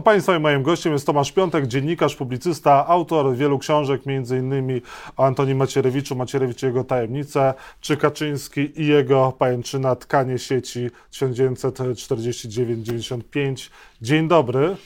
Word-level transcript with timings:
A 0.00 0.02
Państwa 0.02 0.36
i 0.36 0.40
moim 0.40 0.62
gościem 0.62 0.92
jest 0.92 1.06
Tomasz 1.06 1.32
Piątek, 1.32 1.66
dziennikarz, 1.66 2.16
publicysta, 2.16 2.86
autor 2.86 3.36
wielu 3.36 3.58
książek, 3.58 4.02
m.in. 4.06 4.80
o 5.16 5.26
Antonim 5.26 5.58
Macierewiczu, 5.58 6.16
Macierewicz 6.16 6.62
i 6.62 6.66
jego 6.66 6.84
tajemnice, 6.84 7.54
czy 7.80 7.96
Kaczyński 7.96 8.82
i 8.82 8.86
jego 8.86 9.32
pajęczyna 9.38 9.96
Tkanie 9.96 10.38
sieci 10.38 10.90
1949-95. 11.12 13.70
Dzień 14.02 14.28
dobry. 14.28 14.76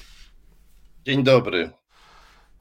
Dzień 1.05 1.23
dobry. 1.23 1.84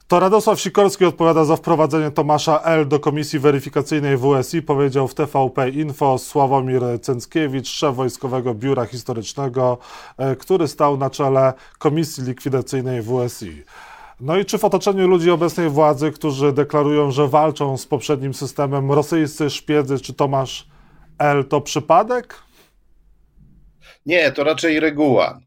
To 0.08 0.20
Radosław 0.20 0.60
Sikorski 0.60 1.04
odpowiada 1.04 1.44
za 1.44 1.56
wprowadzenie 1.56 2.10
Tomasza 2.10 2.60
L. 2.62 2.88
do 2.88 3.00
komisji 3.00 3.38
weryfikacyjnej 3.38 4.16
WSI, 4.16 4.62
powiedział 4.62 5.08
w 5.08 5.14
TVP 5.14 5.70
Info 5.70 6.18
Sławomir 6.18 6.82
Cęckiewicz, 7.00 7.68
szef 7.68 7.94
Wojskowego 7.94 8.54
Biura 8.54 8.86
Historycznego, 8.86 9.78
e, 10.18 10.36
który 10.36 10.68
stał 10.68 10.96
na 10.96 11.10
czele 11.10 11.52
komisji 11.78 12.24
likwidacyjnej 12.24 13.02
WSI. 13.02 13.64
No 14.20 14.36
i 14.36 14.44
czy 14.44 14.58
w 14.58 14.64
otoczeniu 14.64 15.08
ludzi 15.08 15.30
obecnej 15.30 15.68
władzy, 15.68 16.12
którzy 16.12 16.52
deklarują, 16.52 17.10
że 17.10 17.28
walczą 17.28 17.76
z 17.76 17.86
poprzednim 17.86 18.34
systemem, 18.34 18.92
rosyjscy 18.92 19.50
szpiedzy, 19.50 19.98
czy 19.98 20.14
Tomasz 20.14 20.66
L. 21.18 21.44
to 21.44 21.60
przypadek? 21.60 22.34
Nie, 24.06 24.32
to 24.32 24.44
raczej 24.44 24.80
reguła. 24.80 25.40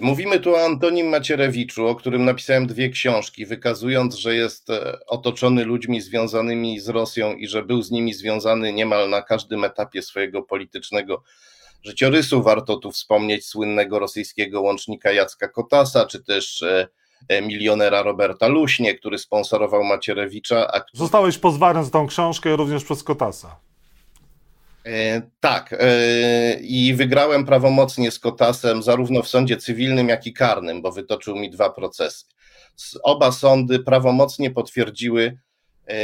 Mówimy 0.00 0.40
tu 0.40 0.54
o 0.54 0.64
Antonim 0.64 1.08
Macierewiczu, 1.08 1.86
o 1.86 1.94
którym 1.94 2.24
napisałem 2.24 2.66
dwie 2.66 2.90
książki, 2.90 3.46
wykazując, 3.46 4.14
że 4.14 4.34
jest 4.34 4.70
e, 4.70 4.98
otoczony 5.06 5.64
ludźmi 5.64 6.00
związanymi 6.00 6.80
z 6.80 6.88
Rosją 6.88 7.34
i 7.34 7.46
że 7.46 7.62
był 7.62 7.82
z 7.82 7.90
nimi 7.90 8.14
związany 8.14 8.72
niemal 8.72 9.10
na 9.10 9.22
każdym 9.22 9.64
etapie 9.64 10.02
swojego 10.02 10.42
politycznego 10.42 11.22
życiorysu. 11.82 12.42
Warto 12.42 12.76
tu 12.76 12.92
wspomnieć 12.92 13.46
słynnego 13.46 13.98
rosyjskiego 13.98 14.60
łącznika 14.60 15.12
Jacka 15.12 15.48
Kotasa, 15.48 16.06
czy 16.06 16.22
też 16.22 16.62
e, 16.62 16.88
e, 17.28 17.42
milionera 17.42 18.02
Roberta 18.02 18.48
Luśnie, 18.48 18.94
który 18.94 19.18
sponsorował 19.18 19.84
Macierewicza. 19.84 20.70
Zostałeś 20.92 21.38
pozwany 21.38 21.84
za 21.84 21.90
tą 21.90 22.06
książkę 22.06 22.56
również 22.56 22.84
przez 22.84 23.02
Kotasa. 23.02 23.67
E, 24.86 25.22
tak, 25.40 25.74
e, 25.78 26.60
i 26.60 26.94
wygrałem 26.94 27.44
prawomocnie 27.44 28.10
z 28.10 28.18
Kotasem 28.18 28.82
zarówno 28.82 29.22
w 29.22 29.28
sądzie 29.28 29.56
cywilnym, 29.56 30.08
jak 30.08 30.26
i 30.26 30.32
karnym, 30.32 30.82
bo 30.82 30.92
wytoczył 30.92 31.36
mi 31.36 31.50
dwa 31.50 31.70
procesy. 31.70 32.24
Oba 33.02 33.32
sądy 33.32 33.78
prawomocnie 33.78 34.50
potwierdziły 34.50 35.38
e, 35.88 35.94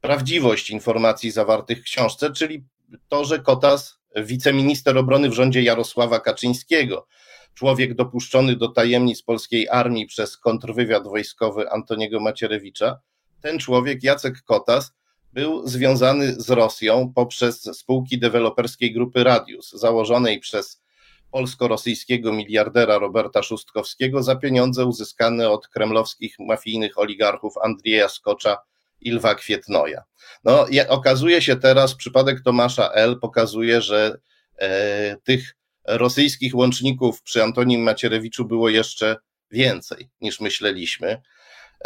prawdziwość 0.00 0.70
informacji 0.70 1.30
zawartych 1.30 1.80
w 1.80 1.84
książce, 1.84 2.32
czyli 2.32 2.64
to, 3.08 3.24
że 3.24 3.38
Kotas, 3.38 3.98
wiceminister 4.16 4.98
obrony 4.98 5.28
w 5.30 5.32
rządzie 5.32 5.62
Jarosława 5.62 6.20
Kaczyńskiego, 6.20 7.06
człowiek 7.54 7.94
dopuszczony 7.94 8.56
do 8.56 8.68
tajemnic 8.68 9.22
polskiej 9.22 9.68
armii 9.68 10.06
przez 10.06 10.36
kontrwywiad 10.36 11.04
wojskowy 11.04 11.70
Antoniego 11.70 12.20
Macierewicza, 12.20 13.00
ten 13.40 13.58
człowiek, 13.58 14.02
Jacek 14.02 14.42
Kotas, 14.42 14.92
był 15.36 15.68
związany 15.68 16.34
z 16.40 16.50
Rosją 16.50 17.12
poprzez 17.14 17.62
spółki 17.62 18.18
deweloperskiej 18.18 18.92
grupy 18.92 19.24
Radius, 19.24 19.70
założonej 19.70 20.40
przez 20.40 20.82
polsko-rosyjskiego 21.30 22.32
miliardera 22.32 22.98
Roberta 22.98 23.42
Szustkowskiego 23.42 24.22
za 24.22 24.36
pieniądze 24.36 24.84
uzyskane 24.84 25.50
od 25.50 25.68
kremlowskich 25.68 26.36
mafijnych 26.38 26.98
oligarchów 26.98 27.54
Andrzeja 27.62 28.08
Skocza 28.08 28.56
i 29.00 29.12
Lwa 29.12 29.34
Kwietnoja. 29.34 30.02
No, 30.44 30.66
okazuje 30.88 31.42
się 31.42 31.56
teraz, 31.56 31.94
przypadek 31.94 32.40
Tomasza 32.44 32.90
L. 32.92 33.18
pokazuje, 33.20 33.80
że 33.80 34.18
e, 34.58 35.16
tych 35.16 35.56
rosyjskich 35.84 36.54
łączników 36.54 37.22
przy 37.22 37.42
Antonim 37.42 37.82
Macierewiczu 37.82 38.44
było 38.44 38.68
jeszcze 38.68 39.16
więcej 39.50 40.10
niż 40.20 40.40
myśleliśmy. 40.40 41.22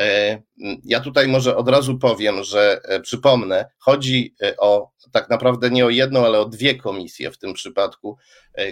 E, 0.00 0.42
ja 0.84 1.00
tutaj 1.00 1.28
może 1.28 1.56
od 1.56 1.68
razu 1.68 1.98
powiem, 1.98 2.44
że 2.44 2.80
e, 2.84 3.00
przypomnę, 3.00 3.70
chodzi 3.78 4.34
e, 4.42 4.56
o 4.56 4.90
tak 5.12 5.30
naprawdę 5.30 5.70
nie 5.70 5.86
o 5.86 5.90
jedną, 5.90 6.26
ale 6.26 6.40
o 6.40 6.44
dwie 6.44 6.74
komisje 6.74 7.30
w 7.30 7.38
tym 7.38 7.52
przypadku. 7.52 8.16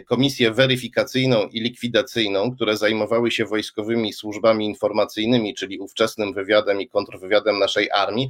Komisję 0.07 0.51
weryfikacyjną 0.51 1.47
i 1.47 1.61
likwidacyjną, 1.61 2.51
które 2.55 2.77
zajmowały 2.77 3.31
się 3.31 3.45
wojskowymi 3.45 4.13
służbami 4.13 4.67
informacyjnymi, 4.67 5.55
czyli 5.55 5.79
ówczesnym 5.79 6.35
wywiadem 6.35 6.81
i 6.81 6.89
kontrwywiadem 6.89 7.59
naszej 7.59 7.91
armii. 7.91 8.29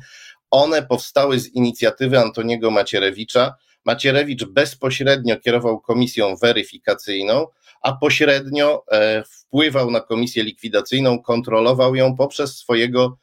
One 0.50 0.82
powstały 0.82 1.40
z 1.40 1.54
inicjatywy 1.54 2.18
Antoniego 2.18 2.70
Macierewicza. 2.70 3.54
Macierewicz 3.88 4.44
bezpośrednio 4.44 5.40
kierował 5.40 5.80
komisją 5.80 6.36
weryfikacyjną, 6.42 7.46
a 7.82 7.92
pośrednio 7.92 8.84
e, 8.92 9.24
wpływał 9.24 9.90
na 9.90 10.00
komisję 10.00 10.42
likwidacyjną, 10.42 11.22
kontrolował 11.22 11.94
ją 11.94 12.16
poprzez 12.16 12.56
swojego 12.56 13.18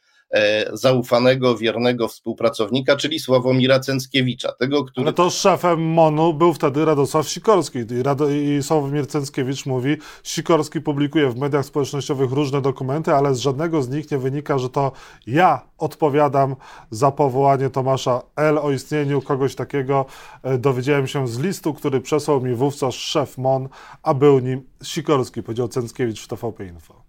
zaufanego, 0.74 1.58
wiernego 1.58 2.08
współpracownika, 2.08 2.96
czyli 2.96 3.20
Sławomira 3.20 3.80
Cęckiewicza. 3.80 4.52
Tego, 4.52 4.84
który... 4.84 5.08
Ale 5.08 5.14
to 5.14 5.30
szefem 5.30 5.82
MONU 5.82 6.34
był 6.34 6.54
wtedy 6.54 6.86
Radosław 6.86 7.30
Sikorski 7.30 7.80
i, 7.80 8.04
Rado... 8.04 8.30
i 8.30 8.64
Sławomir 8.64 9.08
Cęckiewicz 9.08 9.66
mówi, 9.66 9.98
Sikorski 10.24 10.82
publikuje 10.82 11.30
w 11.30 11.38
mediach 11.38 11.66
społecznościowych 11.66 12.32
różne 12.32 12.62
dokumenty, 12.62 13.14
ale 13.14 13.36
z 13.36 13.40
żadnego 13.40 13.82
z 13.82 13.90
nich 13.90 14.12
nie 14.12 14.18
wynika, 14.18 14.58
że 14.58 14.70
to 14.70 14.92
ja 15.28 15.62
odpowiadam 15.78 16.56
za 16.92 17.12
powołanie 17.12 17.70
Tomasza 17.70 18.22
L. 18.36 18.58
O 18.58 18.72
istnieniu 18.72 19.22
kogoś 19.22 19.56
takiego 19.56 20.06
e, 20.44 20.58
dowiedziałem 20.58 21.08
się 21.08 21.28
z 21.28 21.40
listu, 21.40 21.74
który 21.74 22.02
przesłał 22.02 22.42
mi 22.42 22.56
wówczas 22.56 22.96
szef 22.96 23.38
MON, 23.38 23.70
a 24.04 24.14
był 24.14 24.40
nim 24.40 24.64
Sikorski, 24.84 25.44
powiedział 25.44 25.68
Cęckiewicz 25.68 26.22
w 26.22 26.28
TVP 26.28 26.66
Info. 26.66 27.05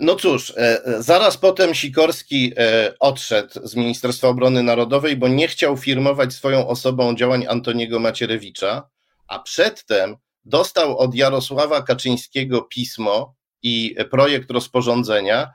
No 0.00 0.16
cóż, 0.16 0.50
e, 0.50 0.84
e, 0.84 1.02
zaraz 1.02 1.36
potem 1.36 1.74
Sikorski 1.74 2.52
odszedł 3.00 3.66
z 3.66 3.74
Ministerstwa 3.76 4.28
Obrony 4.28 4.62
Narodowej, 4.62 5.16
bo 5.16 5.28
nie 5.28 5.48
chciał 5.48 5.76
firmować 5.76 6.32
swoją 6.32 6.68
osobą 6.68 7.16
działań 7.16 7.46
Antoniego 7.48 7.98
Macierewicza, 7.98 8.88
a 9.28 9.38
przedtem 9.38 10.16
dostał 10.44 10.98
od 10.98 11.14
Jarosława 11.14 11.82
Kaczyńskiego 11.82 12.62
pismo 12.62 13.34
i 13.62 13.96
projekt 14.10 14.50
rozporządzenia, 14.50 15.52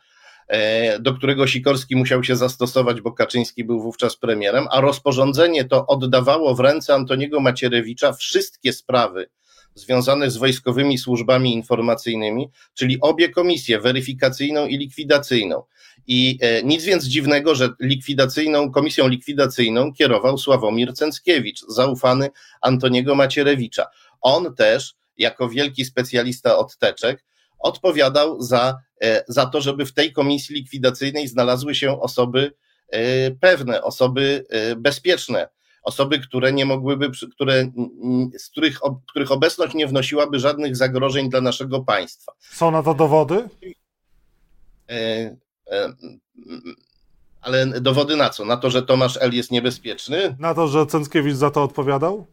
E, 0.47 0.99
do 0.99 1.13
którego 1.13 1.47
Sikorski 1.47 1.95
musiał 1.95 2.23
się 2.23 2.35
zastosować, 2.35 3.01
bo 3.01 3.11
Kaczyński 3.11 3.63
był 3.63 3.81
wówczas 3.81 4.17
premierem, 4.17 4.67
a 4.71 4.81
rozporządzenie 4.81 5.65
to 5.65 5.87
oddawało 5.87 6.55
w 6.55 6.59
ręce 6.59 6.93
Antoniego 6.93 7.39
Macierewicza 7.39 8.13
wszystkie 8.13 8.73
sprawy 8.73 9.29
związane 9.75 10.31
z 10.31 10.37
wojskowymi 10.37 10.97
służbami 10.97 11.53
informacyjnymi, 11.53 12.49
czyli 12.73 12.97
obie 13.01 13.29
komisje, 13.29 13.79
weryfikacyjną 13.79 14.67
i 14.67 14.77
likwidacyjną. 14.77 15.63
I 16.07 16.37
e, 16.41 16.63
nic 16.63 16.83
więc 16.83 17.05
dziwnego, 17.05 17.55
że 17.55 17.69
likwidacyjną, 17.79 18.71
komisją 18.71 19.07
likwidacyjną 19.07 19.93
kierował 19.93 20.37
Sławomir 20.37 20.93
Cęckiewicz, 20.93 21.61
zaufany 21.67 22.29
Antoniego 22.61 23.15
Macierewicza. 23.15 23.85
On 24.21 24.55
też, 24.55 24.95
jako 25.17 25.49
wielki 25.49 25.85
specjalista 25.85 26.57
od 26.57 26.77
teczek, 26.77 27.23
odpowiadał 27.59 28.41
za, 28.41 28.77
e, 29.01 29.23
za 29.27 29.45
to, 29.45 29.61
żeby 29.61 29.85
w 29.85 29.93
tej 29.93 30.13
komisji 30.13 30.55
likwidacyjnej 30.55 31.27
znalazły 31.27 31.75
się 31.75 32.01
osoby 32.01 32.53
e, 32.89 33.31
pewne, 33.31 33.81
osoby 33.81 34.45
bezpieczne, 34.77 35.47
osoby, 35.83 36.19
które 36.19 36.53
nie 36.53 36.65
mogłyby, 36.65 37.11
które, 37.31 37.71
z 38.37 38.49
których, 38.49 38.79
których 39.09 39.31
obecność 39.31 39.73
nie 39.73 39.87
wnosiłaby 39.87 40.39
żadnych 40.39 40.75
zagrożeń 40.75 41.29
dla 41.29 41.41
naszego 41.41 41.83
państwa. 41.83 42.31
Są 42.39 42.71
na 42.71 42.83
to 42.83 42.93
dowody? 42.93 43.49
Ale 47.41 47.67
dowody 47.67 48.15
na 48.15 48.29
co? 48.29 48.45
Na 48.45 48.57
to, 48.57 48.69
że 48.69 48.83
Tomasz 48.83 49.17
L. 49.21 49.33
jest 49.33 49.51
niebezpieczny? 49.51 50.35
Na 50.39 50.53
to, 50.53 50.67
że 50.67 50.85
Cęckiewicz 50.85 51.35
za 51.35 51.51
to 51.51 51.63
odpowiadał? 51.63 52.27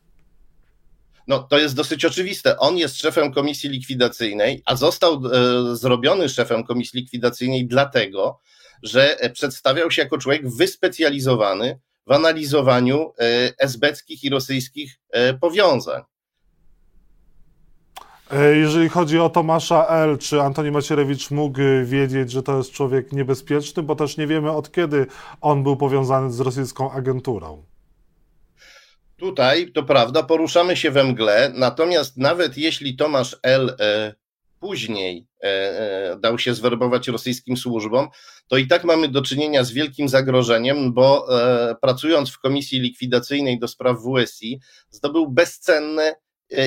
no 1.31 1.39
to 1.43 1.59
jest 1.59 1.75
dosyć 1.75 2.05
oczywiste. 2.05 2.59
On 2.59 2.79
jest 2.79 2.97
szefem 2.97 3.33
komisji 3.33 3.71
likwidacyjnej, 3.71 4.63
a 4.67 4.77
został 4.77 5.15
e, 5.15 5.77
zrobiony 5.77 6.29
szefem 6.29 6.65
komisji 6.65 7.01
likwidacyjnej 7.01 7.67
dlatego, 7.67 8.41
że 8.83 9.17
przedstawiał 9.33 9.91
się 9.91 10.03
jako 10.03 10.19
człowiek 10.19 10.51
wyspecjalizowany 10.51 11.79
w 12.07 12.13
analizowaniu 12.13 13.13
e, 13.19 13.53
esbeckich 13.59 14.25
i 14.25 14.31
rosyjskich 14.31 15.01
e, 15.11 15.35
powiązań. 15.35 16.03
E, 18.33 18.57
jeżeli 18.57 18.89
chodzi 18.89 19.19
o 19.19 19.31
Tomasza 19.31 19.87
L., 19.87 20.19
czy 20.19 20.43
Antoni 20.43 20.71
Macierewicz 20.71 21.31
mógł 21.31 21.61
wiedzieć, 21.85 22.31
że 22.31 22.43
to 22.43 22.57
jest 22.57 22.73
człowiek 22.73 23.13
niebezpieczny, 23.13 23.83
bo 23.83 23.97
też 23.97 24.17
nie 24.17 24.27
wiemy 24.27 24.51
od 24.51 24.73
kiedy 24.73 25.07
on 25.41 25.63
był 25.63 25.77
powiązany 25.77 26.33
z 26.33 26.41
rosyjską 26.41 26.93
agenturą. 26.93 27.65
Tutaj, 29.17 29.73
to 29.73 29.83
prawda, 29.83 30.23
poruszamy 30.23 30.77
się 30.77 30.91
we 30.91 31.05
mgle, 31.05 31.53
natomiast 31.55 32.17
nawet 32.17 32.59
jeśli 32.59 32.97
Tomasz 32.97 33.37
L. 33.43 33.77
E, 34.61 34.67
później 34.67 35.27
e, 35.43 35.47
e, 35.47 36.17
dał 36.21 36.39
się 36.39 36.55
zwerbować 36.55 37.09
rosyjskim 37.09 37.57
służbom, 37.57 38.09
to 38.49 38.57
i 38.57 38.67
tak 38.67 38.85
mamy 38.85 39.09
do 39.09 39.23
czynienia 39.23 39.65
z 39.65 39.73
wielkim 39.73 40.09
zagrożeniem, 40.09 40.93
bo 40.93 41.27
pracując 41.83 42.31
w 42.31 42.39
komisji 42.39 42.81
likwidacyjnej 42.81 43.59
do 43.59 43.69
spraw 43.69 43.97
WSI, 43.99 44.61
zdobył 44.91 45.29
bezcenne 45.29 46.15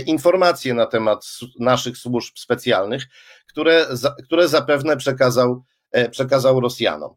informacje 0.06 0.74
na 0.74 0.86
temat 0.86 1.26
naszych 1.60 1.98
służb 1.98 2.38
specjalnych, 2.38 3.04
które, 3.50 3.88
które 4.24 4.48
zapewne 4.48 4.98
przekazał, 4.98 5.64
przekazał 6.12 6.60
Rosjanom. 6.60 7.16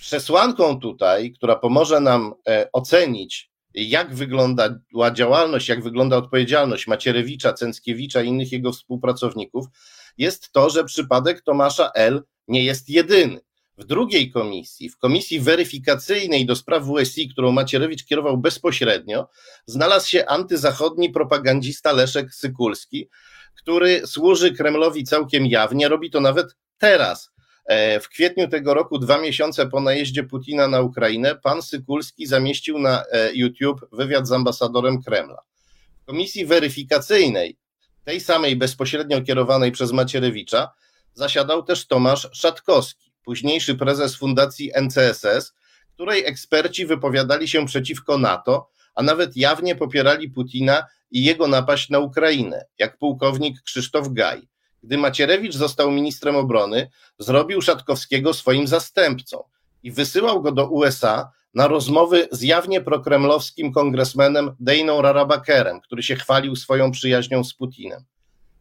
Przesłanką 0.00 0.80
tutaj, 0.80 1.32
która 1.32 1.56
pomoże 1.56 2.00
nam 2.00 2.34
ocenić, 2.72 3.50
jak 3.86 4.14
wyglądała 4.14 5.10
działalność, 5.12 5.68
jak 5.68 5.82
wygląda 5.82 6.16
odpowiedzialność 6.16 6.86
Macierewicza, 6.86 7.52
Cęckiewicza 7.52 8.22
i 8.22 8.28
innych 8.28 8.52
jego 8.52 8.72
współpracowników, 8.72 9.66
jest 10.18 10.52
to, 10.52 10.70
że 10.70 10.84
przypadek 10.84 11.42
Tomasza 11.42 11.90
L. 11.94 12.22
nie 12.48 12.64
jest 12.64 12.88
jedyny. 12.88 13.40
W 13.78 13.84
drugiej 13.84 14.30
komisji, 14.30 14.90
w 14.90 14.98
komisji 14.98 15.40
weryfikacyjnej 15.40 16.46
do 16.46 16.56
spraw 16.56 16.84
WSI, 16.84 17.28
którą 17.28 17.52
Macierewicz 17.52 18.04
kierował 18.04 18.38
bezpośrednio, 18.38 19.28
znalazł 19.66 20.08
się 20.08 20.26
antyzachodni 20.26 21.10
propagandista 21.10 21.92
Leszek 21.92 22.34
Sykulski, 22.34 23.08
który 23.56 24.06
służy 24.06 24.52
Kremlowi 24.52 25.04
całkiem 25.04 25.46
jawnie, 25.46 25.88
robi 25.88 26.10
to 26.10 26.20
nawet 26.20 26.56
teraz. 26.78 27.30
E, 27.68 28.00
w 28.00 28.08
kwietniu 28.08 28.48
tego 28.48 28.74
roku, 28.74 28.98
dwa 28.98 29.18
miesiące 29.18 29.66
po 29.66 29.80
najeździe 29.80 30.24
Putina 30.24 30.68
na 30.68 30.80
Ukrainę, 30.80 31.34
pan 31.34 31.62
Sykulski 31.62 32.26
zamieścił 32.26 32.78
na 32.78 33.04
e, 33.12 33.34
YouTube 33.34 33.80
wywiad 33.92 34.28
z 34.28 34.32
ambasadorem 34.32 35.02
Kremla. 35.02 35.42
W 36.02 36.04
komisji 36.04 36.46
weryfikacyjnej, 36.46 37.56
tej 38.04 38.20
samej 38.20 38.56
bezpośrednio 38.56 39.22
kierowanej 39.22 39.72
przez 39.72 39.92
Macierewicza, 39.92 40.70
zasiadał 41.14 41.62
też 41.62 41.86
Tomasz 41.86 42.28
Szatkowski, 42.32 43.12
późniejszy 43.24 43.74
prezes 43.74 44.16
fundacji 44.16 44.72
NCSS, 44.82 45.54
której 45.94 46.26
eksperci 46.26 46.86
wypowiadali 46.86 47.48
się 47.48 47.66
przeciwko 47.66 48.18
NATO, 48.18 48.70
a 48.94 49.02
nawet 49.02 49.36
jawnie 49.36 49.76
popierali 49.76 50.30
Putina 50.30 50.86
i 51.10 51.24
jego 51.24 51.48
napaść 51.48 51.90
na 51.90 51.98
Ukrainę, 51.98 52.64
jak 52.78 52.98
pułkownik 52.98 53.62
Krzysztof 53.62 54.08
Gaj. 54.08 54.48
Gdy 54.82 54.98
Macierewicz 54.98 55.54
został 55.54 55.90
ministrem 55.90 56.36
obrony, 56.36 56.90
zrobił 57.18 57.62
Szatkowskiego 57.62 58.34
swoim 58.34 58.66
zastępcą 58.66 59.44
i 59.82 59.92
wysyłał 59.92 60.42
go 60.42 60.52
do 60.52 60.68
USA 60.68 61.30
na 61.54 61.68
rozmowy 61.68 62.28
z 62.32 62.42
jawnie 62.42 62.80
prokremlowskim 62.80 63.72
kongresmenem 63.72 64.56
Dejną 64.60 65.02
Rarabakerem, 65.02 65.80
który 65.80 66.02
się 66.02 66.16
chwalił 66.16 66.56
swoją 66.56 66.90
przyjaźnią 66.90 67.44
z 67.44 67.54
Putinem. 67.54 68.04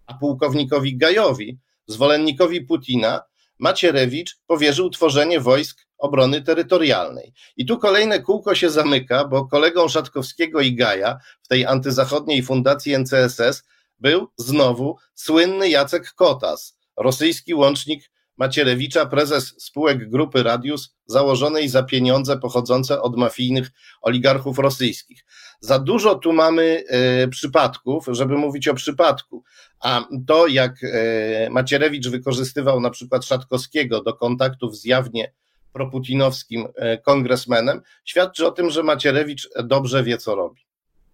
A 0.06 0.14
pułkownikowi 0.14 0.98
Gajowi, 0.98 1.58
zwolennikowi 1.88 2.62
Putina, 2.62 3.22
Macierewicz 3.60 4.38
powierzył 4.48 4.90
tworzenie 4.90 5.40
wojsk 5.40 5.88
obrony 5.98 6.42
terytorialnej. 6.42 7.34
I 7.58 7.66
tu 7.66 7.78
kolejne 7.78 8.22
kółko 8.22 8.56
się 8.56 8.70
zamyka, 8.70 9.26
bo 9.26 9.46
kolegą 9.46 9.88
Szatkowskiego 9.88 10.62
i 10.62 10.76
Gaja 10.76 11.20
w 11.44 11.48
tej 11.48 11.66
antyzachodniej 11.66 12.44
fundacji 12.44 12.98
NCSS 13.00 13.64
był 14.00 14.28
znowu 14.38 14.96
słynny 15.16 15.70
Jacek 15.70 16.14
Kotas, 16.14 16.78
rosyjski 16.98 17.54
łącznik 17.54 18.10
Macierewicza, 18.38 19.06
prezes 19.06 19.56
spółek 19.58 20.10
grupy 20.10 20.44
Radius, 20.44 20.96
założonej 21.06 21.70
za 21.70 21.84
pieniądze 21.84 22.38
pochodzące 22.38 23.02
od 23.02 23.18
mafijnych 23.18 23.72
oligarchów 24.02 24.60
rosyjskich. 24.60 25.26
Za 25.60 25.80
dużo 25.80 26.16
tu 26.16 26.34
mamy 26.34 26.84
e, 26.88 27.28
przypadków, 27.28 28.06
żeby 28.12 28.38
mówić 28.38 28.68
o 28.68 28.74
przypadku. 28.74 29.44
A 29.80 30.06
to, 30.28 30.48
jak 30.48 30.76
e, 30.84 31.50
Macierewicz 31.50 32.08
wykorzystywał 32.08 32.80
na 32.80 32.90
przykład 32.90 33.26
Szatkowskiego 33.26 34.04
do 34.04 34.14
kontaktów 34.14 34.78
z 34.78 34.86
jawnie 34.86 35.34
proputinowskim 35.74 36.68
e, 36.76 36.98
kongresmenem, 36.98 37.82
świadczy 38.06 38.48
o 38.48 38.52
tym, 38.52 38.70
że 38.70 38.84
Macierewicz 38.84 39.50
dobrze 39.64 40.04
wie, 40.04 40.18
co 40.18 40.36
robi. 40.36 40.67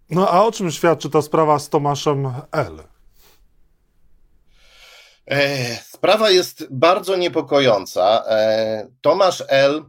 No 0.09 0.29
a 0.29 0.43
o 0.43 0.51
czym 0.51 0.71
świadczy 0.71 1.09
ta 1.09 1.21
sprawa 1.21 1.59
z 1.59 1.69
Tomaszem 1.69 2.25
L? 2.51 2.83
E, 5.27 5.75
sprawa 5.75 6.29
jest 6.29 6.67
bardzo 6.71 7.15
niepokojąca. 7.15 8.23
E, 8.27 8.87
Tomasz 9.01 9.43
L. 9.47 9.83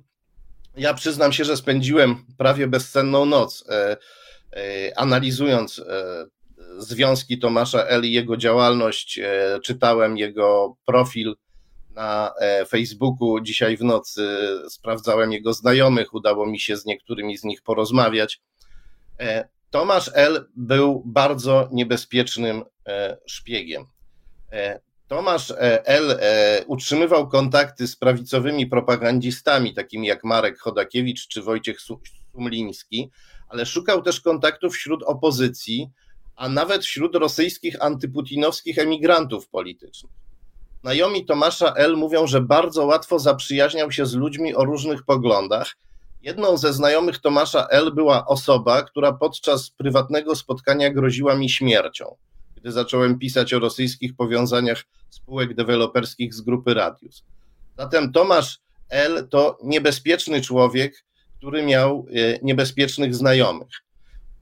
Ja 0.76 0.94
przyznam 0.94 1.32
się, 1.32 1.44
że 1.44 1.56
spędziłem 1.56 2.26
prawie 2.38 2.66
bezsenną 2.66 3.25
noc 3.25 3.64
analizując 4.96 5.82
związki 6.78 7.38
Tomasza 7.38 7.84
L. 7.84 8.05
i 8.05 8.12
jego 8.12 8.37
działalność. 8.37 9.20
Czytałem 9.64 10.17
jego 10.19 10.76
profil 10.87 11.34
na 11.90 12.32
Facebooku 12.69 13.40
dzisiaj 13.40 13.76
w 13.76 13.82
nocy, 13.82 14.38
sprawdzałem 14.69 15.32
jego 15.32 15.52
znajomych, 15.52 16.14
udało 16.14 16.46
mi 16.46 16.60
się 16.60 16.76
z 16.76 16.84
niektórymi 16.84 17.38
z 17.38 17.44
nich 17.44 17.62
porozmawiać. 17.62 18.40
Tomasz 19.75 20.11
L. 20.15 20.49
był 20.56 21.03
bardzo 21.06 21.69
niebezpiecznym 21.73 22.65
e, 22.87 23.17
szpiegiem. 23.26 23.85
E, 24.53 24.81
Tomasz 25.09 25.50
e, 25.50 25.87
L. 25.87 26.19
utrzymywał 26.67 27.29
kontakty 27.29 27.88
z 27.88 27.97
prawicowymi 27.97 28.67
propagandistami, 28.67 29.75
takimi 29.75 30.06
jak 30.06 30.25
Marek 30.25 30.59
Chodakiewicz 30.59 31.29
czy 31.29 31.43
Wojciech 31.43 31.79
Sumliński, 32.32 33.11
ale 33.49 33.67
szukał 33.67 34.03
też 34.03 34.21
kontaktów 34.21 34.75
wśród 34.75 35.03
opozycji, 35.03 35.91
a 36.37 36.49
nawet 36.49 36.85
wśród 36.85 37.15
rosyjskich 37.15 37.82
antyputinowskich 37.82 38.79
emigrantów 38.79 39.49
politycznych. 39.49 40.12
Znajomi 40.82 41.25
Tomasza 41.25 41.73
L. 41.77 41.97
mówią, 41.97 42.27
że 42.27 42.41
bardzo 42.41 42.87
łatwo 42.87 43.19
zaprzyjaźniał 43.19 43.93
się 43.93 44.06
z 44.06 44.15
ludźmi 44.15 44.55
o 44.55 44.65
różnych 44.65 45.03
poglądach 45.03 45.77
Jedną 46.25 46.56
ze 46.56 46.73
znajomych 46.73 47.19
Tomasza 47.19 47.67
L. 47.71 47.94
była 47.94 48.26
osoba, 48.26 48.82
która 48.82 49.12
podczas 49.12 49.71
prywatnego 49.71 50.37
spotkania 50.37 50.91
groziła 50.91 51.37
mi 51.37 51.50
śmiercią, 51.50 52.17
gdy 52.56 52.73
zacząłem 52.73 53.19
pisać 53.19 53.55
o 53.55 53.59
rosyjskich 53.59 54.17
powiązaniach 54.17 54.85
spółek 55.11 55.55
deweloperskich 55.55 56.35
z 56.35 56.41
grupy 56.41 56.75
Radius. 56.75 57.25
Zatem 57.79 58.12
Tomasz 58.12 58.61
L. 58.88 59.29
to 59.31 59.59
niebezpieczny 59.62 60.41
człowiek, 60.41 61.05
który 61.38 61.62
miał 61.62 62.06
e, 62.11 62.38
niebezpiecznych 62.43 63.15
znajomych. 63.15 63.82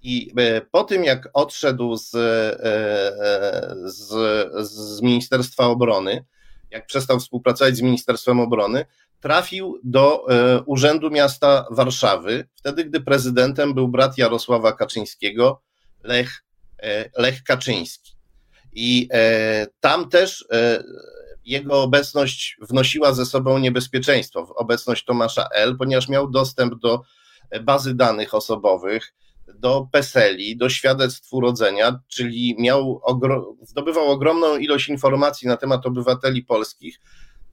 I 0.02 0.32
e, 0.37 0.61
po 0.61 0.85
tym, 0.85 1.05
jak 1.05 1.28
odszedł 1.32 1.96
z, 1.96 2.14
e, 2.14 2.19
z, 3.85 4.08
z 4.69 5.00
Ministerstwa 5.00 5.67
Obrony, 5.67 6.25
jak 6.70 6.87
przestał 6.87 7.20
współpracować 7.20 7.76
z 7.76 7.82
Ministerstwem 7.82 8.40
Obrony, 8.40 8.85
trafił 9.22 9.80
do 9.84 10.26
e, 10.28 10.62
Urzędu 10.62 11.10
Miasta 11.10 11.66
Warszawy, 11.70 12.48
wtedy 12.54 12.84
gdy 12.84 13.00
prezydentem 13.00 13.74
był 13.74 13.88
brat 13.88 14.19
Jarosława 14.19 14.72
Kaczyńskiego, 14.72 15.62
Lech, 16.02 16.44
e, 16.82 17.10
Lech 17.22 17.42
Kaczyński. 17.42 18.12
I 18.72 19.08
e, 19.12 19.66
tam 19.80 20.08
też 20.08 20.44
jego 21.44 21.82
obecność 21.82 22.56
wnosiła 22.68 23.12
ze 23.12 23.26
sobą 23.26 23.58
niebezpieczeństwo, 23.58 24.54
obecność 24.56 25.04
Tomasza 25.04 25.49
L., 25.54 25.76
ponieważ 25.78 26.08
miał 26.08 26.30
dostęp 26.30 26.75
do 26.80 27.02
bazy 27.62 27.94
danych 27.94 28.35
osobowych, 28.35 29.14
do 29.54 29.88
PESELi, 29.92 30.56
do 30.56 30.68
świadectw 30.68 31.32
urodzenia, 31.32 32.00
czyli 32.08 32.56
miał 32.58 33.00
zdobywał 33.62 34.11
ogromną 34.11 34.56
ilość 34.56 34.88
informacji 34.88 35.49
na 35.49 35.56
temat 35.56 35.87
obywateli 35.87 36.44
polskich, 36.44 37.00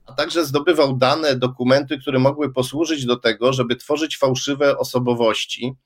a 0.06 0.12
także 0.12 0.44
zdobywał 0.44 0.96
dane, 0.96 1.36
dokumenty, 1.36 1.98
które 1.98 2.18
mogły 2.18 2.52
posłużyć 2.52 3.06
do 3.06 3.16
tego, 3.16 3.52
żeby 3.52 3.76
tworzyć 3.76 4.18
fałszywe 4.18 4.78
osobowości 4.78 5.76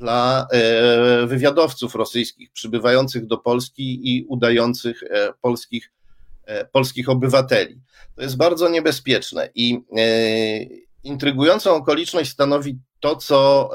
dla 0.00 0.46
e, 0.50 1.26
wywiadowców 1.26 1.94
rosyjskich 1.94 2.52
przybywających 2.52 3.26
do 3.26 3.38
Polski 3.38 4.16
i 4.16 4.24
udających 4.24 5.02
e, 5.02 5.32
polskich, 5.42 5.92
e, 6.44 6.64
polskich 6.64 7.08
obywateli. 7.08 7.80
To 8.16 8.22
jest 8.22 8.36
bardzo 8.36 8.68
niebezpieczne 8.68 9.48
i 9.54 9.80
intrygującą 11.04 11.74
okoliczność 11.74 12.30
stanowi 12.30 12.78
to, 13.00 13.16
co 13.16 13.70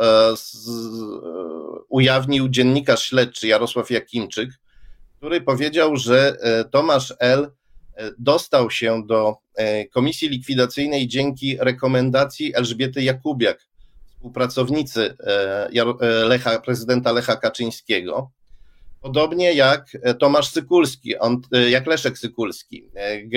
ujawnił 1.90 2.50
dziennikarz 2.50 3.04
śledczy 3.04 3.48
Jarosław 3.48 3.92
Jakimczyk, 3.92 4.50
który 5.18 5.42
powiedział, 5.42 5.96
że 5.96 6.38
Tomasz 6.72 7.14
L 7.20 7.52
dostał 8.20 8.72
się 8.72 9.04
do 9.08 9.38
e, 9.56 9.86
komisji 9.86 10.30
likwidacyjnej 10.30 11.08
dzięki 11.08 11.58
rekomendacji 11.60 12.56
Elżbiety 12.56 13.04
Jakubiak, 13.04 13.68
współpracownicy 14.08 15.16
e, 15.20 15.70
e, 16.02 16.06
Lecha, 16.06 16.60
prezydenta 16.60 17.12
Lecha 17.12 17.36
Kaczyńskiego. 17.36 18.32
Podobnie 19.02 19.54
jak 19.54 19.98
Tomasz 20.20 20.50
Sykulski, 20.50 21.18
on, 21.18 21.42
jak 21.70 21.88
Leszek 21.88 22.18
Sykulski, 22.18 22.90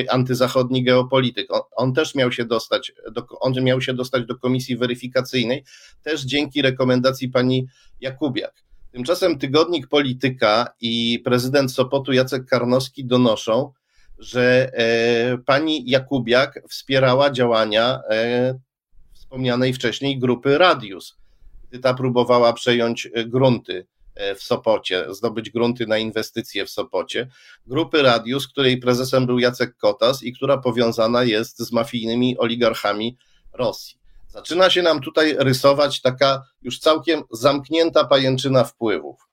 antyzachodni 0.09 0.85
geopolityk. 0.85 1.47
On, 1.53 1.61
on, 1.77 1.93
też 1.93 2.15
miał 2.15 2.33
się 2.33 2.45
dostać 2.45 2.93
do, 3.13 3.27
on 3.41 3.65
miał 3.65 3.81
się 3.81 3.95
dostać 3.95 4.27
do 4.27 4.39
komisji 4.39 4.77
weryfikacyjnej, 4.77 5.65
też 6.03 6.23
dzięki 6.23 6.63
rekomendacji 6.63 7.29
pani 7.29 7.67
Jakubiak. 8.01 8.55
Tymczasem 8.93 9.39
tygodnik 9.39 9.89
Polityka 9.89 10.69
i 10.81 11.21
prezydent 11.25 11.73
Sopotu 11.73 12.13
Jacek 12.13 12.47
Karnowski 12.47 13.05
donoszą, 13.05 13.73
że 14.19 14.71
e, 14.73 15.39
pani 15.39 15.91
Jakubiak 15.91 16.61
wspierała 16.69 17.31
działania 17.31 18.01
e, 18.11 18.59
wspomnianej 19.15 19.73
wcześniej 19.73 20.19
grupy 20.19 20.59
Radius, 20.59 21.17
gdy 21.69 21.79
ta 21.79 21.95
próbowała 21.95 22.53
przejąć 22.53 23.09
e, 23.15 23.25
grunty 23.25 23.87
w 24.37 24.43
Sopocie, 24.43 25.15
zdobyć 25.15 25.51
grunty 25.51 25.87
na 25.87 25.99
inwestycje 25.99 26.67
w 26.67 26.71
Sopocie, 26.71 27.29
grupy 27.67 28.03
Radius, 28.03 28.49
której 28.49 28.79
prezesem 28.79 29.27
był 29.27 29.39
Jacek 29.39 29.77
Kotas 29.77 30.23
i 30.23 30.33
która 30.33 30.59
powiązana 30.59 31.25
jest 31.25 31.59
z 31.59 31.73
mafijnymi 31.73 32.39
oligarchami 32.39 33.17
Rosji. 33.53 33.99
Zaczyna 34.29 34.71
się 34.71 34.83
nam 34.83 35.01
tutaj 35.01 35.37
rysować 35.39 36.01
taka 36.01 36.43
już 36.63 36.79
całkiem 36.79 37.23
zamknięta 37.31 38.05
pajęczyna 38.05 38.65
wpływów. 38.65 39.28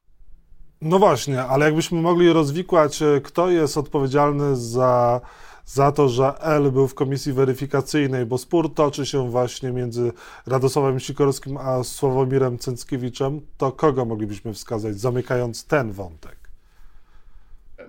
No 0.85 0.99
właśnie, 0.99 1.43
ale 1.43 1.65
jakbyśmy 1.65 2.01
mogli 2.01 2.33
rozwikłać, 2.33 3.01
e, 3.01 3.21
kto 3.21 3.49
jest 3.49 3.77
odpowiedzialny 3.77 4.55
za, 4.55 5.21
za 5.65 5.91
to, 5.91 6.09
że 6.09 6.39
L 6.39 6.71
był 6.71 6.87
w 6.87 6.93
komisji 6.93 7.33
weryfikacyjnej, 7.33 8.25
bo 8.25 8.37
spór 8.37 8.73
toczy 8.73 9.05
się 9.05 9.29
właśnie 9.29 9.71
między 9.71 10.11
Radosławem 10.45 10.99
Sikorskim 10.99 11.57
a 11.57 11.83
Sławomirem 11.83 12.57
Cęckiewiczem, 12.57 13.41
to 13.57 13.71
kogo 13.71 14.05
moglibyśmy 14.05 14.53
wskazać, 14.53 14.99
zamykając 14.99 15.65
ten 15.65 15.91
wątek? 15.91 16.49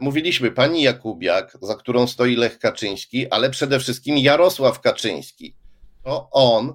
Mówiliśmy 0.00 0.50
pani 0.50 0.82
Jakubiak, 0.82 1.58
za 1.62 1.74
którą 1.74 2.06
stoi 2.06 2.36
Lech 2.36 2.58
Kaczyński, 2.58 3.30
ale 3.30 3.50
przede 3.50 3.80
wszystkim 3.80 4.18
Jarosław 4.18 4.80
Kaczyński. 4.80 5.54
To 6.02 6.28
on 6.30 6.74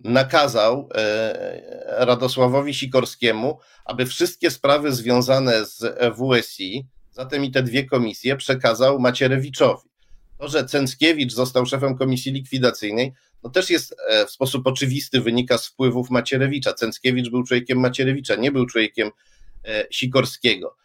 nakazał 0.00 0.88
e, 0.94 2.04
Radosławowi 2.04 2.74
Sikorskiemu, 2.74 3.58
aby 3.84 4.06
wszystkie 4.06 4.50
sprawy 4.50 4.92
związane 4.92 5.64
z 5.64 5.84
WSI, 6.16 6.86
zatem 7.10 7.44
i 7.44 7.50
te 7.50 7.62
dwie 7.62 7.84
komisje, 7.84 8.36
przekazał 8.36 9.00
Macierewiczowi. 9.00 9.88
To, 10.38 10.48
że 10.48 10.64
Cęckiewicz 10.64 11.32
został 11.32 11.66
szefem 11.66 11.96
komisji 11.96 12.32
likwidacyjnej, 12.32 13.12
no 13.42 13.50
też 13.50 13.70
jest 13.70 13.94
e, 14.08 14.26
w 14.26 14.30
sposób 14.30 14.66
oczywisty, 14.66 15.20
wynika 15.20 15.58
z 15.58 15.66
wpływów 15.66 16.10
Macierewicza. 16.10 16.72
Cęckiewicz 16.72 17.30
był 17.30 17.42
człowiekiem 17.44 17.80
Macierewicza, 17.80 18.34
nie 18.34 18.52
był 18.52 18.66
człowiekiem 18.66 19.10
Sikorskiego. 19.90 20.76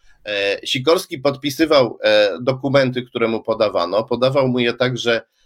Sikorski 0.63 1.17
podpisywał 1.17 1.99
dokumenty, 2.41 3.01
które 3.01 3.27
mu 3.27 3.43
podawano. 3.43 4.03
Podawał 4.03 4.47
mu 4.47 4.59
je 4.59 4.73
także 4.73 5.21
E, 5.21 5.21
e, 5.21 5.42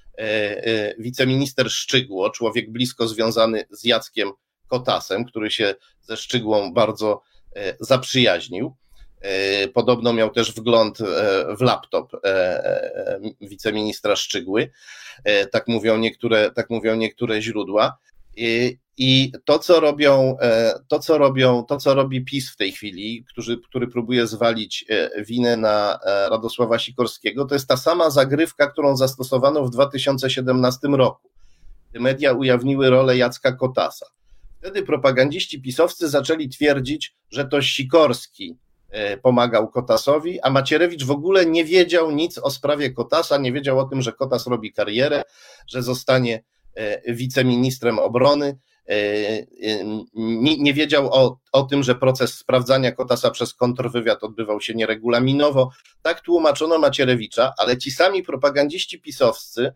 wiceminister 0.98 1.70
Szczygło, 1.72 2.30
człowiek 2.30 2.72
blisko 2.72 3.08
związany 3.08 3.66
z 3.70 3.84
Jackiem 3.84 4.32
Kotasem, 4.68 5.26
który 5.26 5.52
się 5.52 5.76
ze 6.02 6.18
Szczygłą 6.18 6.74
bardzo 6.74 7.22
e, 7.56 7.76
zaprzyjaźnił. 7.80 8.76
Podobno 9.74 10.14
miał 10.14 10.30
też 10.30 10.54
wgląd 10.54 10.98
w 11.58 11.62
laptop 11.62 12.12
wiceministra 13.42 14.16
Szczygły. 14.16 14.72
Tak 15.52 15.68
mówią 15.68 15.98
niektóre, 15.98 16.52
tak 16.52 16.70
mówią 16.70 16.96
niektóre 16.96 17.42
źródła. 17.42 17.98
I 18.98 19.32
to, 19.46 19.60
co 19.60 19.80
robią, 19.80 20.38
e, 20.42 20.74
to, 20.88 21.00
co 21.00 21.18
robią, 21.18 21.64
to, 21.64 21.78
co 21.78 21.94
robi 21.94 22.26
PiS 22.26 22.52
w 22.52 22.56
tej 22.56 22.72
chwili, 22.72 23.26
który, 23.30 23.58
który 23.58 23.88
próbuje 23.88 24.28
zwalić 24.28 24.86
e, 24.90 25.24
winę 25.24 25.58
na 25.58 26.00
e, 26.06 26.30
Radosława 26.30 26.80
Sikorskiego, 26.80 27.46
to 27.46 27.56
jest 27.56 27.68
ta 27.68 27.78
sama 27.78 28.10
zagrywka, 28.10 28.68
którą 28.68 28.98
zastosowano 28.98 29.66
w 29.66 29.70
2017 29.70 30.88
roku. 30.88 31.30
Te 31.94 32.00
media 32.00 32.34
ujawniły 32.34 32.90
rolę 32.90 33.18
Jacka 33.18 33.52
Kotasa. 33.52 34.06
Wtedy 34.60 34.84
propagandziści 34.84 35.62
pisowscy 35.62 36.10
zaczęli 36.10 36.50
twierdzić, 36.50 37.16
że 37.30 37.46
to 37.46 37.62
Sikorski 37.62 38.58
pomagał 39.22 39.70
Kotasowi, 39.70 40.42
a 40.42 40.50
Macierewicz 40.50 41.04
w 41.04 41.12
ogóle 41.12 41.46
nie 41.46 41.66
wiedział 41.66 42.12
nic 42.12 42.38
o 42.38 42.52
sprawie 42.52 42.92
Kotasa, 42.92 43.38
nie 43.38 43.54
wiedział 43.54 43.80
o 43.80 43.84
tym, 43.84 44.02
że 44.02 44.14
Kotas 44.14 44.48
robi 44.48 44.74
karierę, 44.74 45.24
że 45.68 45.82
zostanie 45.84 46.44
wiceministrem 47.08 48.00
obrony 48.00 48.58
nie, 50.14 50.58
nie 50.58 50.74
wiedział 50.74 51.10
o, 51.14 51.40
o 51.52 51.64
tym, 51.64 51.84
że 51.84 51.96
proces 51.96 52.34
sprawdzania 52.34 52.92
Kotasa 52.92 53.32
przez 53.32 53.54
kontrwywiad 53.54 54.24
odbywał 54.24 54.62
się 54.62 54.74
nieregulaminowo. 54.74 55.72
Tak 56.02 56.22
tłumaczono 56.22 56.80
Macierewicza, 56.80 57.54
ale 57.58 57.78
ci 57.78 57.92
sami 57.92 58.24
propagandziści 58.24 59.02
pisowscy 59.02 59.74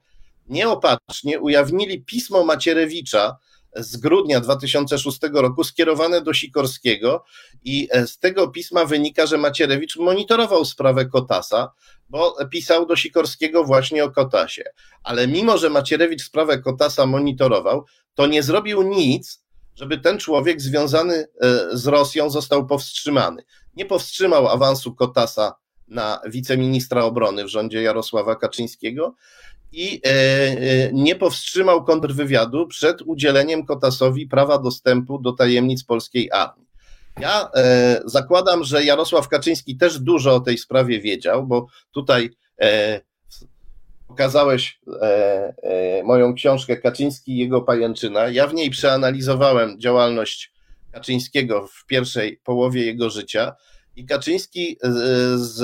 nieopatrznie 0.49 1.39
ujawnili 1.39 2.03
pismo 2.03 2.43
Macierewicza 2.43 3.37
z 3.75 3.97
grudnia 3.97 4.39
2006 4.39 5.19
roku 5.33 5.63
skierowane 5.63 6.21
do 6.21 6.33
Sikorskiego 6.33 7.23
i 7.63 7.87
e, 7.91 8.07
z 8.07 8.17
tego 8.17 8.47
pisma 8.47 8.85
wynika, 8.85 9.25
że 9.25 9.37
Macierewicz 9.37 9.97
monitorował 9.97 10.65
sprawę 10.65 11.05
Kotasa, 11.05 11.71
bo 12.09 12.35
pisał 12.51 12.85
do 12.85 12.95
Sikorskiego 12.95 13.63
właśnie 13.63 14.03
o 14.03 14.11
Kotasie. 14.11 14.63
Ale 15.03 15.27
mimo, 15.27 15.57
że 15.57 15.69
Macierewicz 15.69 16.23
sprawę 16.23 16.59
Kotasa 16.59 17.05
monitorował, 17.05 17.85
to 18.13 18.27
nie 18.27 18.43
zrobił 18.43 18.81
nic, 18.81 19.43
żeby 19.75 19.97
ten 19.97 20.19
człowiek 20.19 20.61
związany 20.61 21.13
e, 21.13 21.27
z 21.71 21.87
Rosją 21.87 22.29
został 22.29 22.67
powstrzymany. 22.67 23.43
Nie 23.75 23.85
powstrzymał 23.85 24.47
awansu 24.47 24.95
Kotasa 24.95 25.55
na 25.87 26.19
wiceministra 26.27 27.03
obrony 27.03 27.43
w 27.45 27.47
rządzie 27.47 27.81
Jarosława 27.81 28.35
Kaczyńskiego 28.35 29.15
i 29.71 30.01
e, 30.05 30.09
e, 30.09 30.93
nie 30.93 31.15
powstrzymał 31.15 31.83
kontrwywiadu 31.83 32.67
przed 32.67 33.01
udzieleniem 33.01 33.65
Kotasowi 33.65 34.27
prawa 34.27 34.57
dostępu 34.57 35.19
do 35.19 35.31
tajemnic 35.31 35.83
polskiej 35.83 36.31
armii. 36.31 36.67
Ja 37.19 37.49
zakładam, 38.05 38.63
że 38.63 38.83
Jarosław 38.83 39.27
Kaczyński 39.27 39.77
też 39.77 39.99
dużo 39.99 40.35
o 40.35 40.39
tej 40.39 40.57
sprawie 40.57 40.99
wiedział, 40.99 41.47
bo 41.47 41.67
tutaj 41.91 42.29
pokazałeś 44.11 44.79
e, 45.01 45.53
e, 45.63 46.03
moją 46.03 46.33
książkę 46.33 46.77
Kaczyński 46.77 47.31
i 47.31 47.37
jego 47.37 47.61
pajęczyna. 47.61 48.27
Ja 48.27 48.47
w 48.47 48.53
niej 48.53 48.69
przeanalizowałem 48.69 49.79
działalność 49.79 50.51
Kaczyńskiego 50.91 51.67
w 51.67 51.85
pierwszej 51.85 52.37
połowie 52.37 52.85
jego 52.85 53.09
życia. 53.09 53.55
I 53.95 54.05
Kaczyński 54.05 54.77
z 55.35 55.61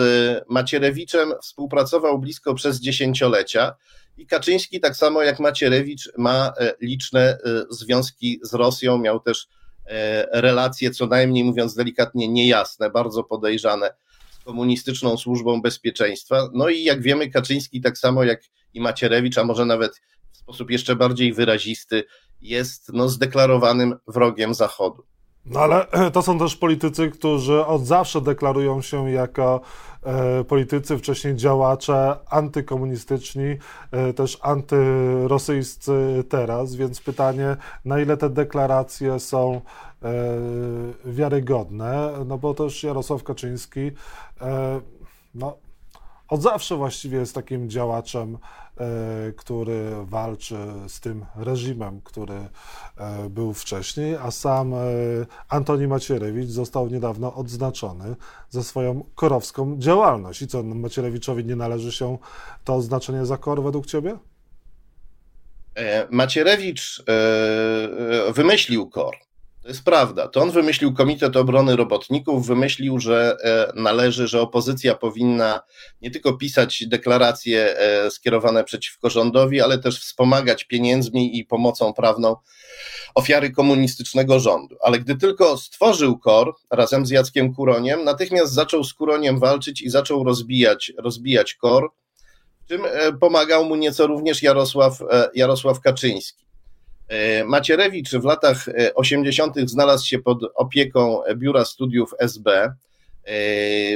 Macierewiczem 0.49 1.33
współpracował 1.41 2.19
blisko 2.19 2.53
przez 2.53 2.79
dziesięciolecia. 2.79 3.75
I 4.17 4.27
Kaczyński, 4.27 4.79
tak 4.79 4.95
samo 4.95 5.23
jak 5.23 5.39
Macierewicz, 5.39 6.11
ma 6.17 6.53
e, 6.59 6.73
liczne 6.81 7.37
związki 7.69 8.39
z 8.43 8.53
Rosją, 8.53 8.97
miał 8.97 9.19
też 9.19 9.47
relacje, 10.31 10.91
co 10.91 11.07
najmniej 11.07 11.43
mówiąc 11.43 11.75
delikatnie, 11.75 12.27
niejasne, 12.27 12.89
bardzo 12.89 13.23
podejrzane 13.23 13.93
komunistyczną 14.47 15.17
służbą 15.17 15.61
bezpieczeństwa. 15.61 16.49
No 16.53 16.69
i 16.69 16.83
jak 16.83 17.01
wiemy, 17.01 17.29
Kaczyński, 17.29 17.81
tak 17.81 17.97
samo 17.97 18.23
jak 18.23 18.41
i 18.73 18.81
Macierewicz, 18.81 19.37
a 19.37 19.43
może 19.43 19.65
nawet 19.65 20.01
w 20.31 20.37
sposób 20.37 20.71
jeszcze 20.71 20.95
bardziej 20.95 21.33
wyrazisty, 21.33 22.03
jest 22.41 22.93
no, 22.93 23.09
zdeklarowanym 23.09 23.95
wrogiem 24.07 24.53
Zachodu. 24.53 25.03
No 25.49 25.59
ale 25.59 25.85
to 26.13 26.21
są 26.21 26.39
też 26.39 26.55
politycy, 26.55 27.11
którzy 27.11 27.65
od 27.65 27.85
zawsze 27.85 28.21
deklarują 28.21 28.81
się 28.81 29.11
jako 29.11 29.61
e, 30.03 30.43
politycy, 30.43 30.97
wcześniej 30.97 31.35
działacze 31.35 32.17
antykomunistyczni, 32.29 33.57
e, 33.91 34.13
też 34.13 34.37
antyrosyjscy 34.41 36.23
teraz, 36.29 36.75
więc 36.75 37.01
pytanie, 37.01 37.57
na 37.85 37.99
ile 37.99 38.17
te 38.17 38.29
deklaracje 38.29 39.19
są 39.19 39.61
e, 40.03 40.13
wiarygodne, 41.05 42.11
no 42.25 42.37
bo 42.37 42.53
też 42.53 42.83
Jarosław 42.83 43.23
Kaczyński 43.23 43.91
e, 44.41 44.81
no, 45.35 45.57
od 46.27 46.41
zawsze 46.41 46.75
właściwie 46.75 47.17
jest 47.17 47.35
takim 47.35 47.69
działaczem, 47.69 48.37
e, 48.77 48.87
który 49.37 49.91
walczy 50.03 50.57
z 50.87 50.99
tym 50.99 51.25
reżimem, 51.35 52.01
który 52.01 52.33
e, 52.97 53.29
był 53.29 53.53
wcześniej, 53.53 54.15
a 54.15 54.31
sam 54.31 54.73
e, 54.73 54.77
Antoni 55.49 55.87
Macierewicz 55.87 56.49
został 56.49 56.87
niedawno 56.87 57.35
odznaczony 57.35 58.15
za 58.49 58.63
swoją 58.63 59.03
korowską 59.15 59.79
działalność. 59.79 60.41
I 60.41 60.47
co, 60.47 60.63
Macierewiczowi 60.63 61.45
nie 61.45 61.55
należy 61.55 61.91
się 61.91 62.17
to 62.63 62.75
oznaczenie 62.75 63.25
za 63.25 63.37
kor 63.37 63.63
według 63.63 63.85
ciebie? 63.85 64.17
Macierewicz 66.09 67.03
wymyślił 68.33 68.89
kor. 68.89 69.26
To 69.67 69.71
jest 69.71 69.83
prawda. 69.83 70.27
To 70.27 70.41
on 70.41 70.51
wymyślił 70.51 70.93
Komitet 70.93 71.35
Obrony 71.35 71.75
Robotników, 71.75 72.47
wymyślił, 72.47 72.99
że 72.99 73.37
e, 73.43 73.71
należy, 73.75 74.27
że 74.27 74.41
opozycja 74.41 74.95
powinna 74.95 75.61
nie 76.01 76.11
tylko 76.11 76.33
pisać 76.33 76.83
deklaracje 76.87 77.77
e, 77.77 78.11
skierowane 78.11 78.63
przeciwko 78.63 79.09
rządowi, 79.09 79.61
ale 79.61 79.77
też 79.77 79.99
wspomagać 79.99 80.63
pieniędzmi 80.63 81.39
i 81.39 81.45
pomocą 81.45 81.93
prawną 81.93 82.35
ofiary 83.15 83.51
komunistycznego 83.51 84.39
rządu. 84.39 84.75
Ale 84.81 84.99
gdy 84.99 85.15
tylko 85.15 85.57
stworzył 85.57 86.19
KOR 86.19 86.55
razem 86.71 87.05
z 87.05 87.09
Jackiem 87.09 87.53
Kuroniem, 87.53 88.03
natychmiast 88.03 88.53
zaczął 88.53 88.83
z 88.83 88.93
Kuroniem 88.93 89.39
walczyć 89.39 89.81
i 89.81 89.89
zaczął 89.89 90.23
rozbijać, 90.23 90.93
rozbijać 90.97 91.53
KOR, 91.53 91.91
czym 92.67 92.81
e, 92.85 93.13
pomagał 93.13 93.65
mu 93.65 93.75
nieco 93.75 94.07
również 94.07 94.43
Jarosław, 94.43 94.99
Jarosław 95.35 95.81
Kaczyński. 95.81 96.46
E, 97.07 97.45
Macierewicz 97.45 98.11
w 98.11 98.23
latach 98.23 98.65
80. 98.95 99.57
E, 99.57 99.67
znalazł 99.67 100.07
się 100.07 100.19
pod 100.19 100.37
opieką 100.55 101.21
Biura 101.35 101.65
Studiów 101.65 102.13
SB. 102.19 102.73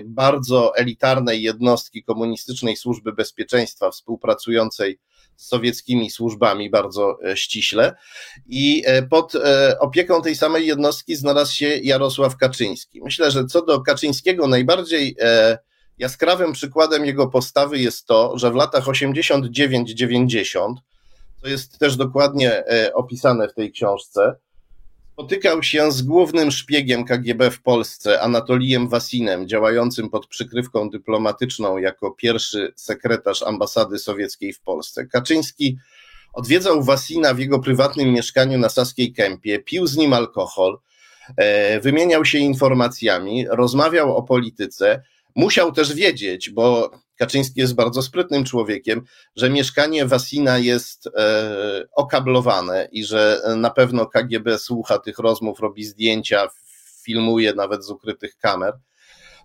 bardzo 0.03 0.75
elitarnej 0.75 1.41
jednostki 1.41 2.03
komunistycznej 2.03 2.77
służby 2.77 3.13
bezpieczeństwa 3.13 3.91
współpracującej 3.91 5.00
z 5.36 5.48
sowieckimi 5.48 6.10
służbami 6.10 6.70
bardzo 6.70 7.18
ściśle. 7.36 7.96
I 8.48 8.84
pod 9.10 9.34
opieką 9.80 10.22
tej 10.22 10.36
samej 10.36 10.68
jednostki 10.68 11.15
znalazł 11.15 11.53
się 11.53 11.68
Jarosław 11.68 12.38
Kaczyński. 12.38 13.01
Myślę, 13.03 13.32
że 13.32 13.46
co 13.46 13.65
do 13.65 13.82
Kaczyńskiego 13.82 14.48
najbardziej 14.48 15.15
jaskrawym 15.98 16.53
przykładem 16.53 17.06
jego 17.06 17.27
postawy 17.27 17.80
jest 17.80 18.06
to, 18.06 18.38
że 18.38 18.51
w 18.51 18.56
latach 18.56 18.86
89-90 18.86 20.74
to 21.41 21.50
jest 21.50 21.79
też 21.79 21.95
dokładnie 21.95 22.65
e, 22.65 22.93
opisane 22.93 23.48
w 23.48 23.53
tej 23.53 23.71
książce, 23.71 24.36
spotykał 25.13 25.63
się 25.63 25.91
z 25.91 26.01
głównym 26.01 26.51
szpiegiem 26.51 27.05
KGB 27.05 27.51
w 27.51 27.62
Polsce, 27.62 28.21
Anatolijem 28.21 28.89
Wasinem, 28.89 29.48
działającym 29.48 30.10
pod 30.10 30.27
przykrywką 30.27 30.89
dyplomatyczną 30.89 31.77
jako 31.77 32.12
pierwszy 32.12 32.74
sekretarz 32.75 33.43
ambasady 33.43 34.00
sowieckiej 34.00 34.53
w 34.53 34.62
Polsce. 34.62 35.05
Kaczyński 35.05 35.77
odwiedzał 36.33 36.83
Wasina 36.83 37.33
w 37.33 37.39
jego 37.39 37.60
prywatnym 37.60 38.13
mieszkaniu 38.13 38.57
na 38.57 38.69
Saskiej 38.69 39.13
Kępie, 39.13 39.60
pił 39.60 39.88
z 39.88 39.98
nim 39.98 40.13
alkohol, 40.13 40.79
e, 41.38 41.79
wymieniał 41.79 42.25
się 42.25 42.38
informacjami, 42.38 43.45
rozmawiał 43.50 44.17
o 44.17 44.24
polityce. 44.24 45.03
Musiał 45.36 45.71
też 45.71 45.93
wiedzieć, 45.93 46.50
bo 46.50 46.91
Kaczyński 47.15 47.60
jest 47.60 47.75
bardzo 47.75 48.01
sprytnym 48.01 48.44
człowiekiem, 48.44 49.01
że 49.36 49.50
mieszkanie 49.50 50.06
Wasina 50.06 50.58
jest 50.58 51.08
e, 51.08 51.86
okablowane 51.96 52.88
i 52.91 53.06
że 53.06 53.41
na 53.58 53.70
pewno 53.70 54.06
KGB 54.06 54.60
słucha 54.60 55.00
tych 55.00 55.20
rozmów, 55.20 55.60
robi 55.60 55.86
zdjęcia, 55.86 56.48
filmuje 57.03 57.53
nawet 57.53 57.86
z 57.86 57.89
ukrytych 57.89 58.38
kamer 58.38 58.74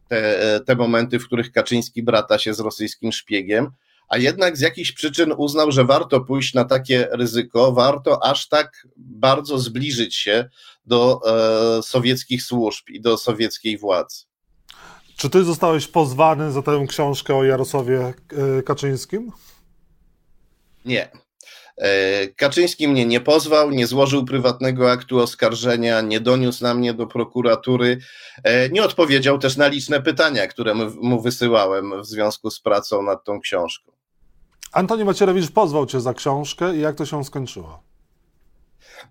te, 0.08 0.60
te 0.66 0.76
momenty, 0.76 1.18
w 1.18 1.26
których 1.26 1.52
Kaczyński 1.52 2.02
brata 2.02 2.38
się 2.38 2.54
z 2.54 2.60
rosyjskim 2.60 3.12
szpiegiem, 3.12 3.70
a 4.08 4.18
jednak 4.18 4.56
z 4.56 4.60
jakichś 4.60 4.92
przyczyn 4.92 5.34
uznał, 5.36 5.72
że 5.72 5.84
warto 5.84 6.20
pójść 6.20 6.54
na 6.54 6.64
takie 6.64 7.08
ryzyko, 7.10 7.72
warto 7.72 8.24
aż 8.24 8.48
tak 8.48 8.86
bardzo 8.96 9.58
zbliżyć 9.58 10.16
się 10.16 10.48
do 10.84 11.20
e, 11.78 11.82
sowieckich 11.82 12.42
służb 12.42 12.88
i 12.88 13.00
do 13.00 13.18
sowieckiej 13.18 13.78
władzy. 13.78 14.24
Czy 15.16 15.30
ty 15.30 15.44
zostałeś 15.44 15.88
pozwany 15.88 16.52
za 16.52 16.62
tę 16.62 16.84
książkę 16.88 17.36
o 17.36 17.44
Jarosławie 17.44 18.14
e, 18.58 18.62
Kaczyńskim? 18.62 19.32
Nie. 20.84 21.10
E, 21.76 22.28
Kaczyński 22.28 22.88
mnie 22.88 23.06
nie 23.06 23.20
pozwał, 23.20 23.70
nie 23.70 23.86
złożył 23.86 24.24
prywatnego 24.24 24.90
aktu 24.90 25.18
oskarżenia, 25.18 26.00
nie 26.00 26.20
doniósł 26.20 26.64
na 26.64 26.74
mnie 26.74 26.94
do 26.94 27.06
prokuratury, 27.06 27.98
e, 28.44 28.68
nie 28.68 28.82
odpowiedział 28.82 29.38
też 29.38 29.56
na 29.56 29.68
liczne 29.68 30.02
pytania, 30.02 30.46
które 30.46 30.74
mu 31.00 31.22
wysyłałem 31.22 32.02
w 32.02 32.06
związku 32.06 32.50
z 32.50 32.60
pracą 32.60 33.02
nad 33.02 33.24
tą 33.24 33.40
książką. 33.40 33.92
Antoni 34.72 35.04
Macierewicz 35.04 35.50
pozwał 35.50 35.86
cię 35.86 36.00
za 36.00 36.14
książkę 36.14 36.76
i 36.76 36.80
jak 36.80 36.96
to 36.96 37.06
się 37.06 37.24
skończyło? 37.24 37.82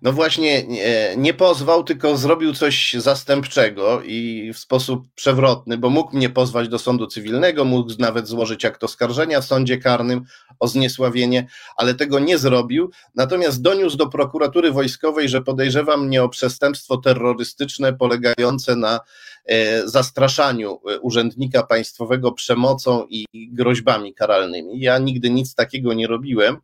No 0.02 0.12
właśnie 0.12 0.66
nie, 0.66 1.14
nie, 1.16 1.34
pozwał, 1.34 1.84
tylko 1.84 2.16
zrobił 2.16 2.54
coś 2.54 2.94
zastępczego 2.94 4.02
i 4.02 4.50
w 4.54 4.58
sposób 4.58 5.04
przewrotny, 5.14 5.78
bo 5.78 5.90
mógł 5.90 6.16
mnie 6.16 6.30
pozwać 6.30 6.68
do 6.68 6.78
sądu 6.78 7.06
cywilnego, 7.06 7.64
mógł 7.64 7.92
nawet 7.98 8.28
złożyć 8.28 8.64
akt 8.64 8.84
oskarżenia 8.84 9.40
w 9.40 9.44
sądzie 9.44 9.78
karnym 9.78 10.24
o 10.58 10.68
zniesławienie, 10.68 11.46
ale 11.76 11.94
tego 11.94 12.18
nie 12.18 12.38
zrobił. 12.38 12.90
Natomiast 13.14 13.62
doniósł 13.62 13.96
do 13.96 14.06
prokuratury 14.06 14.72
wojskowej, 14.72 15.28
że 15.28 15.42
podejrzewa 15.42 15.96
mnie 15.96 16.22
o 16.22 16.28
przestępstwo 16.28 16.96
terrorystyczne 16.96 17.92
polegające 17.92 18.76
na 18.76 19.00
e, 19.44 19.88
zastraszaniu 19.88 20.80
e, 20.90 21.00
urzędnika 21.00 21.62
państwowego 21.62 22.32
przemocą 22.32 23.06
i 23.10 23.26
groźbami 23.52 24.14
karalnymi. 24.14 24.80
Ja 24.80 24.98
nigdy 24.98 25.30
nic 25.30 25.54
takiego 25.54 25.94
nie 25.94 26.06
robiłem 26.06 26.56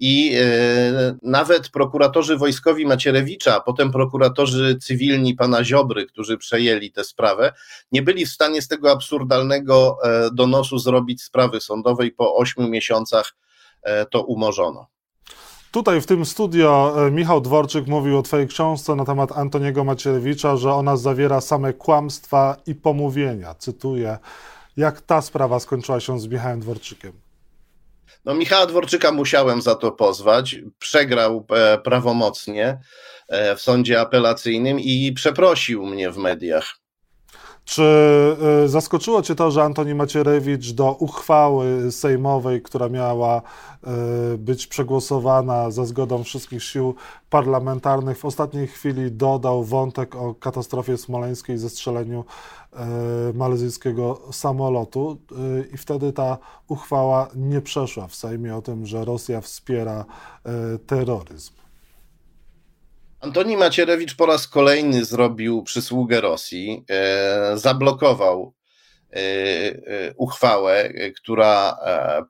i 0.00 0.34
e, 0.40 1.16
nawet 1.22 1.68
prokuratorzy 1.68 2.36
wojskowi 2.36 2.86
Macierewicza, 2.86 3.56
a 3.56 3.60
potem 3.60 3.92
prokuratorzy 3.92 4.78
cywilni 4.82 5.34
pana 5.34 5.64
Ziobry, 5.64 6.06
którzy 6.06 6.38
przejęli 6.38 6.92
tę 6.92 7.04
sprawę, 7.04 7.52
nie 7.92 8.02
byli 8.02 8.26
w 8.26 8.30
stanie 8.30 8.62
z 8.62 8.68
tego 8.68 8.90
absurdalnego 8.90 9.96
e, 10.04 10.30
donosu 10.32 10.78
zrobić 10.78 11.22
sprawy 11.22 11.60
sądowej. 11.60 12.12
Po 12.12 12.36
ośmiu 12.36 12.68
miesiącach 12.68 13.36
e, 13.82 14.06
to 14.06 14.22
umorzono. 14.22 14.86
Tutaj 15.70 16.00
w 16.00 16.06
tym 16.06 16.26
studio 16.26 16.96
Michał 17.10 17.40
Dworczyk 17.40 17.86
mówił 17.86 18.18
o 18.18 18.22
Twojej 18.22 18.48
książce 18.48 18.94
na 18.94 19.04
temat 19.04 19.32
Antoniego 19.32 19.84
Macierewicza, 19.84 20.56
że 20.56 20.72
ona 20.72 20.96
zawiera 20.96 21.40
same 21.40 21.72
kłamstwa 21.72 22.56
i 22.66 22.74
pomówienia. 22.74 23.54
Cytuję. 23.54 24.18
Jak 24.76 25.00
ta 25.00 25.22
sprawa 25.22 25.60
skończyła 25.60 26.00
się 26.00 26.20
z 26.20 26.26
Michałem 26.26 26.60
Dworczykiem? 26.60 27.12
No, 28.24 28.34
Michała 28.34 28.66
Dworczyka 28.66 29.12
musiałem 29.12 29.62
za 29.62 29.74
to 29.74 29.92
pozwać. 29.92 30.56
Przegrał 30.78 31.46
e, 31.50 31.78
prawomocnie 31.78 32.78
e, 33.28 33.56
w 33.56 33.62
sądzie 33.62 34.00
apelacyjnym 34.00 34.80
i 34.80 35.12
przeprosił 35.12 35.86
mnie 35.86 36.10
w 36.10 36.16
mediach. 36.16 36.81
Czy 37.64 37.82
e, 38.64 38.68
zaskoczyło 38.68 39.22
Cię 39.22 39.34
to, 39.34 39.50
że 39.50 39.62
Antoni 39.62 39.94
Macierewicz 39.94 40.72
do 40.72 40.92
uchwały 40.92 41.92
sejmowej, 41.92 42.62
która 42.62 42.88
miała 42.88 43.36
e, 43.36 43.90
być 44.38 44.66
przegłosowana 44.66 45.70
za 45.70 45.84
zgodą 45.84 46.24
wszystkich 46.24 46.62
sił 46.62 46.94
parlamentarnych, 47.30 48.18
w 48.18 48.24
ostatniej 48.24 48.66
chwili 48.66 49.12
dodał 49.12 49.64
wątek 49.64 50.16
o 50.16 50.34
katastrofie 50.34 50.96
smoleńskiej, 50.96 51.58
zestrzeleniu 51.58 52.24
e, 52.72 52.86
malezyjskiego 53.34 54.20
samolotu 54.32 55.18
i 55.72 55.76
wtedy 55.76 56.12
ta 56.12 56.38
uchwała 56.68 57.28
nie 57.34 57.60
przeszła 57.60 58.06
w 58.08 58.14
Sejmie 58.14 58.56
o 58.56 58.62
tym, 58.62 58.86
że 58.86 59.04
Rosja 59.04 59.40
wspiera 59.40 60.04
terroryzm? 60.86 61.61
Antoni 63.22 63.56
Macierewicz 63.56 64.16
po 64.16 64.26
raz 64.26 64.48
kolejny 64.48 65.04
zrobił 65.04 65.62
przysługę 65.62 66.20
Rosji, 66.20 66.84
e, 66.90 67.58
zablokował 67.58 68.54
e, 69.12 69.16
e, 69.16 70.14
uchwałę, 70.16 70.92
która 71.16 71.76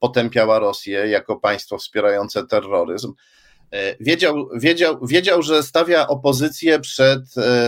potępiała 0.00 0.59
Rosję 0.59 1.09
jako 1.09 1.37
państwo 1.37 1.78
wspierające 1.78 2.46
terroryzm. 2.46 3.12
Wiedział, 4.00 4.48
wiedział, 4.57 5.07
wiedział, 5.07 5.42
że 5.42 5.62
stawia 5.62 6.09
opozycję 6.09 6.81
przed 6.81 7.20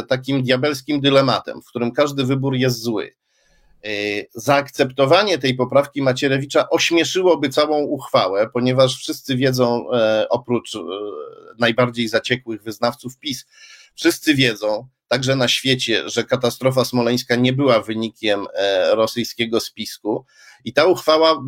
takim 0.09 0.43
diabelskim 0.43 1.01
dylematem, 1.01 1.63
w 1.63 1.67
którym 1.67 1.93
każdy 1.93 2.25
wybór 2.25 2.55
jest 2.55 2.83
zły. 2.83 3.15
Zaakceptowanie 4.35 5.39
tej 5.39 5.55
poprawki 5.55 6.03
Macierewicza 6.03 6.71
ośmieszyłoby 6.71 7.49
całą 7.49 7.83
uchwałę, 7.83 8.51
ponieważ 8.53 8.97
wszyscy 8.97 9.37
wiedzą, 9.37 9.87
oprócz 10.31 10.73
najbardziej 11.59 12.09
zaciekłych 12.09 12.63
wyznawców 12.63 13.19
PiS. 13.19 13.47
Wszyscy 13.95 14.35
wiedzą, 14.35 14.89
także 15.09 15.37
na 15.37 15.49
świecie, 15.49 16.09
że 16.09 16.25
katastrofa 16.25 16.85
smoleńska 16.85 17.37
nie 17.37 17.53
była 17.53 17.81
wynikiem 17.81 18.47
e, 18.55 18.95
rosyjskiego 18.95 19.61
spisku. 19.61 20.25
I 20.65 20.73
ta 20.73 20.85
uchwała, 20.85 21.43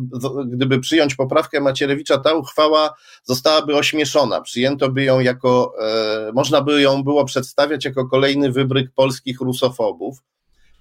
gdyby 0.47 0.79
przyjąć 0.79 1.15
poprawkę 1.15 1.59
Macierewicza, 1.59 2.17
ta 2.17 2.33
uchwała 2.33 2.93
zostałaby 3.23 3.75
ośmieszona. 3.75 4.41
Przyjęto 4.41 4.89
by 4.89 5.03
ją 5.03 5.19
jako, 5.19 5.73
e, 5.81 6.31
można 6.33 6.61
by 6.61 6.81
ją 6.81 7.03
było 7.03 7.25
przedstawiać 7.25 7.85
jako 7.85 8.07
kolejny 8.07 8.51
wybryk 8.51 8.91
polskich 8.95 9.41
rusofobów, 9.41 10.17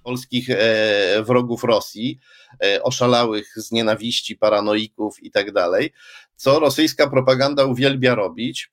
polskich 0.06 0.50
e, 0.50 1.22
wrogów 1.22 1.64
Rosji, 1.64 2.18
oszalałych 2.82 3.52
z 3.56 3.72
nienawiści, 3.72 4.36
paranoików 4.36 5.22
i 5.22 5.30
tak 5.30 5.52
dalej, 5.52 5.92
co 6.36 6.60
rosyjska 6.60 7.10
propaganda 7.10 7.64
uwielbia 7.64 8.14
robić. 8.14 8.70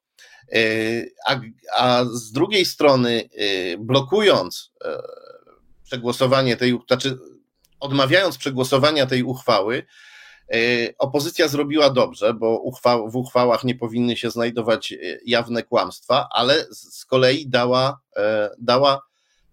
E, 0.52 0.60
a, 1.28 1.40
a 1.78 2.06
z 2.06 2.32
drugiej 2.32 2.66
strony, 2.66 3.30
e, 3.38 3.78
blokując 3.78 4.72
e, 4.86 5.02
przegłosowanie 5.84 6.58
tej, 6.58 6.80
znaczy 6.88 7.18
odmawiając 7.80 8.38
przegłosowania 8.38 9.06
tej 9.06 9.24
uchwały, 9.24 9.86
opozycja 10.98 11.48
zrobiła 11.48 11.90
dobrze, 11.90 12.34
bo 12.34 12.64
w 13.12 13.16
uchwałach 13.16 13.64
nie 13.64 13.76
powinny 13.76 14.18
się 14.18 14.30
znajdować 14.30 14.94
jawne 15.26 15.64
kłamstwa, 15.64 16.28
ale 16.32 16.66
z 16.72 17.06
kolei 17.06 17.50
dała, 17.50 18.02
dała 18.60 19.02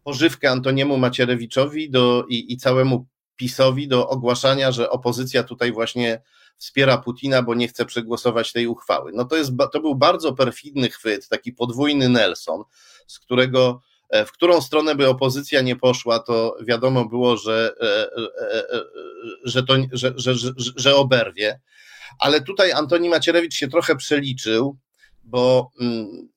pożywkę 0.04 0.50
Antoniemu 0.50 0.98
Macierewiczowi 0.98 1.90
do, 1.90 2.24
i, 2.28 2.52
i 2.52 2.56
całemu 2.56 3.06
PiSowi 3.36 3.88
do 3.88 4.08
ogłaszania, 4.08 4.72
że 4.72 4.90
opozycja 4.90 5.42
tutaj 5.42 5.72
właśnie 5.72 6.22
wspiera 6.56 6.98
Putina, 6.98 7.42
bo 7.42 7.54
nie 7.54 7.68
chce 7.68 7.84
przegłosować 7.84 8.52
tej 8.52 8.66
uchwały. 8.66 9.12
No 9.14 9.24
to, 9.24 9.36
jest, 9.36 9.52
to 9.72 9.80
był 9.80 9.94
bardzo 9.94 10.32
perfidny 10.32 10.88
chwyt, 10.88 11.28
taki 11.28 11.52
podwójny 11.52 12.08
Nelson, 12.08 12.62
z 13.06 13.18
którego 13.18 13.80
e, 14.08 14.24
w 14.24 14.32
którą 14.32 14.60
stronę 14.60 14.94
by 14.94 15.08
opozycja 15.08 15.60
nie 15.60 15.76
poszła, 15.76 16.18
to 16.18 16.56
wiadomo 16.66 17.04
było, 17.04 17.36
że, 17.36 17.74
e, 17.80 18.16
e, 18.22 18.82
że, 19.44 19.62
to, 19.62 19.74
że, 19.92 20.12
że, 20.16 20.34
że, 20.34 20.52
że 20.76 20.96
oberwie. 20.96 21.60
Ale 22.18 22.40
tutaj 22.40 22.72
Antoni 22.72 23.08
Macierewicz 23.08 23.54
się 23.54 23.68
trochę 23.68 23.96
przeliczył, 23.96 24.76
bo 25.24 25.70
mm, 25.80 26.28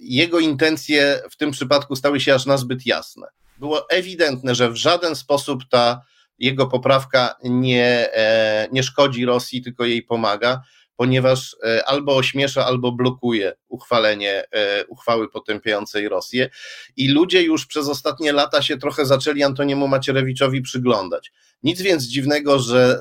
jego 0.00 0.38
intencje 0.38 1.20
w 1.30 1.36
tym 1.36 1.50
przypadku 1.50 1.96
stały 1.96 2.20
się 2.20 2.34
aż 2.34 2.46
nazbyt 2.46 2.86
jasne. 2.86 3.26
było 3.58 3.90
ewidentne, 3.90 4.54
że 4.54 4.70
w 4.70 4.76
żaden 4.76 5.16
sposób 5.16 5.62
ta 5.70 6.02
jego 6.38 6.66
poprawka 6.66 7.34
nie, 7.44 8.12
e, 8.12 8.68
nie 8.72 8.82
szkodzi 8.82 9.24
Rosji, 9.24 9.62
tylko 9.62 9.84
jej 9.84 10.02
pomaga, 10.02 10.62
ponieważ 10.96 11.56
e, 11.64 11.84
albo 11.88 12.16
ośmiesza, 12.16 12.66
albo 12.66 12.92
blokuje 12.92 13.52
uchwalenie 13.68 14.44
e, 14.50 14.86
uchwały 14.86 15.30
potępiającej 15.30 16.08
Rosję. 16.08 16.50
I 16.96 17.08
ludzie 17.08 17.42
już 17.42 17.66
przez 17.66 17.88
ostatnie 17.88 18.32
lata 18.32 18.62
się 18.62 18.76
trochę 18.76 19.06
zaczęli 19.06 19.42
Antoniemu 19.42 19.88
Macierewiczowi 19.88 20.62
przyglądać. 20.62 21.32
Nic 21.62 21.82
więc 21.82 22.04
dziwnego, 22.04 22.58
że 22.58 23.00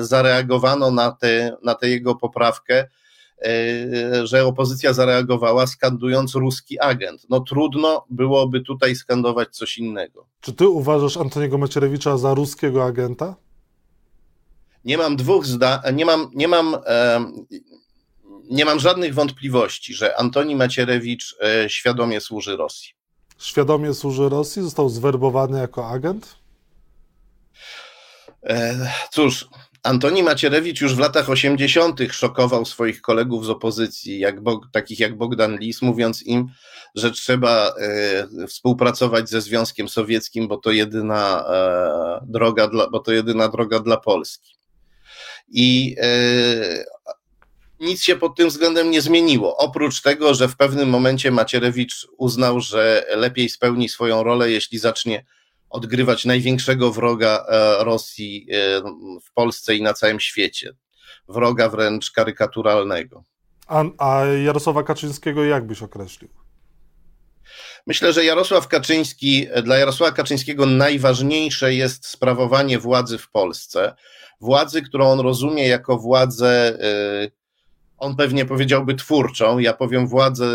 zareagowano 0.00 0.90
na 0.90 1.12
tę 1.12 1.56
na 1.62 1.74
te 1.74 1.88
jego 1.88 2.14
poprawkę 2.14 2.88
że 4.24 4.46
opozycja 4.46 4.92
zareagowała 4.92 5.66
skandując 5.66 6.34
ruski 6.34 6.80
agent. 6.80 7.26
No 7.30 7.40
trudno 7.40 8.04
byłoby 8.10 8.60
tutaj 8.60 8.96
skandować 8.96 9.56
coś 9.56 9.78
innego. 9.78 10.26
Czy 10.40 10.52
ty 10.52 10.68
uważasz 10.68 11.16
Antoniego 11.16 11.58
Macierewicza 11.58 12.18
za 12.18 12.34
ruskiego 12.34 12.84
agenta? 12.84 13.36
Nie 14.84 14.98
mam 14.98 15.16
dwóch 15.16 15.46
zdań, 15.46 15.80
nie 15.94 16.04
mam, 16.04 16.30
nie 16.34 16.48
mam, 16.48 16.76
nie 18.50 18.64
mam 18.64 18.80
żadnych 18.80 19.14
wątpliwości, 19.14 19.94
że 19.94 20.18
Antoni 20.18 20.56
Macierewicz 20.56 21.36
e, 21.42 21.70
świadomie 21.70 22.20
służy 22.20 22.56
Rosji. 22.56 22.90
Świadomie 23.38 23.94
służy 23.94 24.28
Rosji? 24.28 24.62
Został 24.62 24.88
zwerbowany 24.88 25.58
jako 25.58 25.88
agent? 25.88 26.36
E, 28.42 28.90
cóż, 29.10 29.48
Antoni 29.88 30.22
Macierewicz 30.22 30.80
już 30.80 30.94
w 30.94 30.98
latach 30.98 31.30
80. 31.30 32.00
szokował 32.10 32.64
swoich 32.64 33.00
kolegów 33.00 33.46
z 33.46 33.50
opozycji, 33.50 34.18
jak 34.18 34.36
takich 34.72 35.00
jak 35.00 35.16
Bogdan 35.16 35.58
Lis, 35.58 35.82
mówiąc 35.82 36.22
im, 36.22 36.46
że 36.94 37.10
trzeba 37.10 37.74
e, 37.80 38.46
współpracować 38.46 39.30
ze 39.30 39.40
Związkiem 39.40 39.88
Sowieckim, 39.88 40.48
bo 40.48 40.56
to 40.56 40.70
jedyna 40.70 41.44
e, 41.48 42.26
droga 42.26 42.68
dla, 42.68 42.90
bo 42.90 42.98
to 42.98 43.12
jedyna 43.12 43.48
droga 43.48 43.80
dla 43.80 43.96
Polski. 43.96 44.56
I 45.48 45.96
e, 46.00 46.84
nic 47.80 48.02
się 48.02 48.16
pod 48.16 48.36
tym 48.36 48.48
względem 48.48 48.90
nie 48.90 49.00
zmieniło. 49.00 49.56
Oprócz 49.56 50.02
tego, 50.02 50.34
że 50.34 50.48
w 50.48 50.56
pewnym 50.56 50.88
momencie 50.88 51.30
Macierewicz 51.30 52.06
uznał, 52.18 52.60
że 52.60 53.06
lepiej 53.16 53.48
spełni 53.48 53.88
swoją 53.88 54.22
rolę, 54.22 54.50
jeśli 54.50 54.78
zacznie 54.78 55.24
odgrywać 55.70 56.24
największego 56.24 56.92
wroga 56.92 57.46
e, 57.48 57.84
Rosji 57.84 58.46
e, 58.50 58.80
w 59.24 59.32
Polsce 59.34 59.76
i 59.76 59.82
na 59.82 59.94
całym 59.94 60.20
świecie. 60.20 60.72
Wroga 61.28 61.68
wręcz 61.68 62.10
karykaturalnego. 62.10 63.24
A, 63.66 63.84
a 63.98 64.24
Jarosława 64.26 64.82
Kaczyńskiego 64.82 65.44
jak 65.44 65.66
byś 65.66 65.82
określił? 65.82 66.30
Myślę, 67.86 68.12
że 68.12 68.24
Jarosław 68.24 68.68
Kaczyński, 68.68 69.46
dla 69.62 69.78
Jarosława 69.78 70.12
Kaczyńskiego 70.12 70.66
najważniejsze 70.66 71.74
jest 71.74 72.06
sprawowanie 72.06 72.78
władzy 72.78 73.18
w 73.18 73.30
Polsce. 73.30 73.94
Władzy, 74.40 74.82
którą 74.82 75.10
on 75.10 75.20
rozumie 75.20 75.68
jako 75.68 75.98
władzę, 75.98 76.78
e, 76.80 77.30
on 77.98 78.16
pewnie 78.16 78.44
powiedziałby 78.44 78.94
twórczą, 78.94 79.58
ja 79.58 79.72
powiem 79.72 80.08
władzę, 80.08 80.46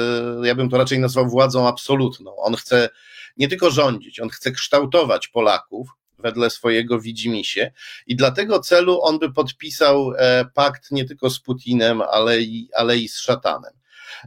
ja 0.43 0.55
bym 0.55 0.69
to 0.69 0.77
raczej 0.77 0.99
nazwał 0.99 1.27
władzą 1.29 1.67
absolutną. 1.67 2.35
On 2.35 2.55
chce 2.55 2.89
nie 3.37 3.47
tylko 3.47 3.71
rządzić, 3.71 4.19
on 4.19 4.29
chce 4.29 4.51
kształtować 4.51 5.27
Polaków 5.27 5.87
wedle 6.19 6.49
swojego 6.49 6.99
widzimisię 6.99 7.71
i 8.07 8.15
dla 8.15 8.31
tego 8.31 8.59
celu 8.59 9.01
on 9.01 9.19
by 9.19 9.33
podpisał 9.33 10.13
e, 10.17 10.45
pakt 10.53 10.91
nie 10.91 11.05
tylko 11.05 11.29
z 11.29 11.39
Putinem, 11.39 12.01
ale 12.01 12.41
i, 12.41 12.69
ale 12.75 12.97
i 12.97 13.07
z 13.07 13.19
szatanem. 13.19 13.73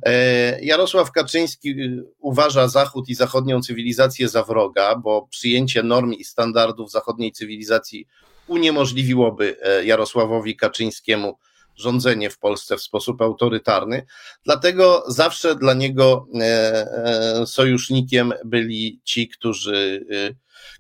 E, 0.03 0.65
Jarosław 0.65 1.13
Kaczyński 1.13 1.71
y, 1.71 2.05
uważa 2.19 2.69
Zachód 2.69 3.09
i 3.09 3.15
zachodnią 3.15 3.61
cywilizację 3.61 4.29
za 4.29 4.43
wroga, 4.43 4.97
bo 4.97 5.29
przyjęcie 5.31 5.83
norm 5.83 6.13
i 6.13 6.25
standardów 6.25 6.91
zachodniej 6.91 7.33
cywilizacji 7.33 8.07
uniemożliwiłoby 8.47 9.57
e, 9.63 9.85
Jarosławowi 9.85 10.57
Kaczyńskiemu 10.57 11.39
rządzenie 11.77 12.31
w 12.31 12.39
Polsce 12.39 12.77
w 12.77 12.83
sposób 12.83 13.23
autorytarny. 13.23 14.07
Dlatego 14.45 15.05
zawsze 15.09 15.55
dla 15.55 15.75
niego 15.75 16.27
e, 16.35 16.43
e, 16.43 17.47
sojusznikiem 17.47 18.33
byli 18.45 19.01
ci, 19.05 19.29
którzy, 19.29 20.07
e, 20.11 20.35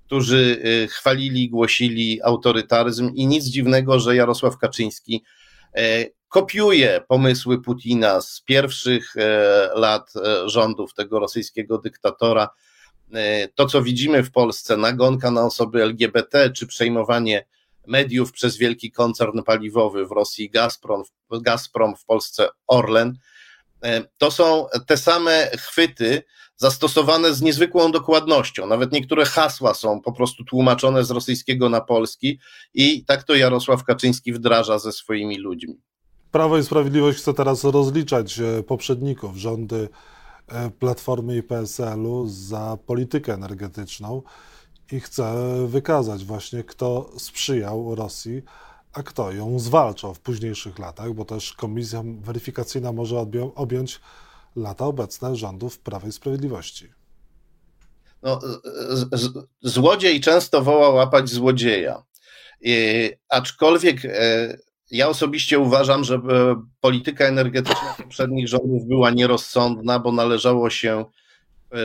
którzy 0.07 0.63
chwalili, 0.91 1.51
głosili 1.51 2.23
autorytaryzm 2.23 3.11
i 3.15 3.27
nic 3.27 3.45
dziwnego, 3.45 4.01
że 4.01 4.17
Jarosław 4.17 4.59
Kaczyński 4.59 5.25
kopiuje 6.29 7.01
pomysły 7.09 7.63
Putina 7.63 8.21
z 8.21 8.41
pierwszych 8.41 9.15
lat 9.75 10.13
rządów 10.47 10.95
tego 10.95 11.19
rosyjskiego 11.19 11.79
dyktatora. 11.79 12.49
To, 13.55 13.67
co 13.67 13.83
widzimy 13.83 14.23
w 14.23 14.31
Polsce, 14.31 14.77
nagonka 14.77 15.31
na 15.31 15.45
osoby 15.45 15.83
LGBT, 15.83 16.51
czy 16.51 16.67
przejmowanie 16.67 17.47
mediów 17.87 18.33
przez 18.33 18.57
wielki 18.57 18.93
koncern 18.93 19.43
paliwowy 19.43 20.07
w 20.07 20.11
Rosji 20.11 20.51
Gazprom, 20.51 21.03
Gazprom 21.31 21.97
w 21.97 22.05
Polsce 22.05 22.49
Orlen. 22.67 23.19
E, 23.85 24.05
to 24.19 24.31
są 24.31 24.67
te 24.87 24.97
same 24.97 25.51
chwyty 25.59 26.23
zastosowane 26.57 27.35
z 27.35 27.43
niezwykłą 27.43 27.93
dokładnością. 27.93 28.67
Nawet 28.67 28.93
niektóre 28.93 29.25
hasła 29.25 29.75
są 29.75 30.01
po 30.01 30.13
prostu 30.13 30.45
tłumaczone 30.45 31.05
z 31.05 31.11
rosyjskiego 31.11 31.69
na 31.69 31.81
polski 31.81 32.39
i 32.75 33.05
tak 33.05 33.23
to 33.23 33.35
Jarosław 33.35 33.85
Kaczyński 33.85 34.33
wdraża 34.33 34.79
ze 34.79 34.93
swoimi 34.93 35.39
ludźmi. 35.39 35.81
Prawo 36.31 36.59
i 36.59 36.63
Sprawiedliwość 36.63 37.19
chce 37.19 37.35
teraz 37.35 37.65
rozliczać 37.65 38.41
e, 38.41 38.63
poprzedników, 38.63 39.37
rządy 39.37 39.89
e, 40.49 40.71
Platformy 40.71 41.37
i 41.37 41.43
PSL-u 41.43 42.27
za 42.29 42.79
politykę 42.87 43.35
energetyczną 43.35 44.23
i 44.93 45.01
chce 45.01 45.35
wykazać 45.67 46.25
właśnie, 46.25 46.65
kto 46.65 47.11
sprzyjał 47.19 47.95
Rosji, 47.95 48.43
a 48.93 49.03
kto 49.03 49.33
ją 49.33 49.59
zwalczał 49.59 50.15
w 50.15 50.21
późniejszych 50.21 50.79
latach, 50.79 51.13
bo 51.13 51.25
też 51.25 51.53
komisja 51.53 52.03
weryfikacyjna 52.21 52.93
może 52.93 53.27
objąć 53.55 54.01
lata 54.57 54.87
obecne 54.87 55.37
rządów 55.37 55.79
Prawa 55.79 56.09
i 56.09 56.13
Sprawiedliwości. 56.13 56.93
No, 58.23 58.41
złodziej 59.63 60.21
często 60.21 60.63
woła 60.63 60.89
łapać 60.91 61.29
złodzieja. 61.29 62.03
I, 62.61 63.11
aczkolwiek 63.29 64.05
e, 64.05 64.59
ja 64.91 65.09
osobiście 65.09 65.59
uważam, 65.59 66.05
że 66.05 66.15
e, 66.15 66.21
polityka 66.81 67.25
energetyczna 67.25 67.95
poprzednich 68.03 68.49
rządów 68.49 68.87
była 68.87 69.11
nierozsądna, 69.11 69.99
bo 69.99 70.13
należało 70.13 70.71
się 70.71 71.05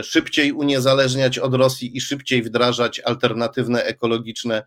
szybciej 0.02 0.52
uniezależniać 0.52 1.38
od 1.38 1.54
Rosji 1.54 1.96
i 1.96 2.00
szybciej 2.00 2.42
wdrażać 2.42 3.00
alternatywne 3.00 3.84
ekologiczne 3.84 4.62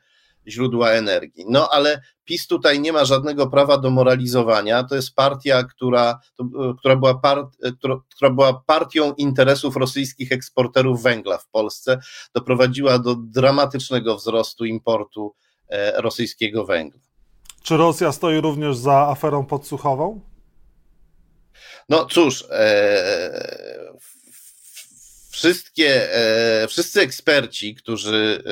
źródła 0.48 0.90
energii. 0.92 1.46
No 1.50 1.70
ale 1.72 2.02
PiS 2.26 2.48
tutaj 2.48 2.80
nie 2.80 2.94
ma 2.94 3.06
żadnego 3.06 3.48
prawa 3.48 3.78
do 3.78 3.90
moralizowania. 3.90 4.84
To 4.84 4.96
jest 4.96 5.16
partia, 5.16 5.64
która, 5.64 6.20
e, 6.40 6.74
która, 6.80 6.96
była, 6.96 7.20
part, 7.20 7.48
e, 7.64 7.72
która, 7.72 7.96
która 8.16 8.32
była 8.32 8.64
partią 8.66 9.14
interesów 9.14 9.76
rosyjskich 9.76 10.32
eksporterów 10.32 11.04
węgla 11.04 11.38
w 11.38 11.48
Polsce. 11.48 12.00
Doprowadziła 12.34 13.00
do 13.00 13.16
dramatycznego 13.16 14.16
wzrostu 14.16 14.66
importu 14.66 15.36
rosyjskiego 15.96 16.66
węgla. 16.66 17.02
Czy 17.64 17.78
Rosja 17.78 18.12
stoi 18.12 18.42
również 18.42 18.78
za 18.78 19.08
aferą 19.08 19.46
podsłuchową? 19.46 20.22
No 21.90 22.06
cóż, 22.06 22.46
e, 22.50 23.85
wszystkie, 25.36 26.14
e, 26.14 26.68
wszyscy 26.68 27.02
eksperci, 27.02 27.76
którzy 27.76 28.44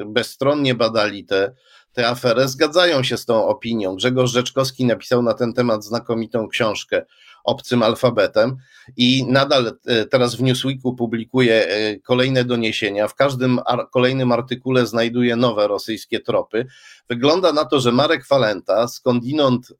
e, 0.00 0.04
bezstronnie 0.04 0.74
badali 0.74 1.24
tę 1.24 1.48
te, 1.48 1.54
te 1.92 2.08
aferę, 2.08 2.48
zgadzają 2.48 3.02
się 3.02 3.16
z 3.16 3.24
tą 3.24 3.46
opinią. 3.46 3.96
Grzegorz 3.96 4.30
Rzeczkowski 4.30 4.84
napisał 4.84 5.22
na 5.22 5.34
ten 5.34 5.52
temat 5.52 5.84
znakomitą 5.84 6.48
książkę 6.48 7.02
obcym 7.44 7.82
alfabetem 7.82 8.56
i 8.96 9.24
nadal 9.28 9.78
e, 9.86 10.06
teraz 10.06 10.34
w 10.34 10.42
Newsweeku 10.42 10.94
publikuje 10.94 11.66
kolejne 12.04 12.44
doniesienia. 12.44 13.08
W 13.08 13.14
każdym 13.14 13.60
kolejnym 13.92 14.32
artykule 14.32 14.86
znajduje 14.86 15.36
nowe 15.36 15.68
rosyjskie 15.68 16.20
tropy. 16.20 16.66
Wygląda 17.08 17.52
na 17.52 17.64
to, 17.64 17.80
że 17.80 17.92
Marek 17.92 18.26
Falenta, 18.26 18.88
skądinąd 18.88 19.72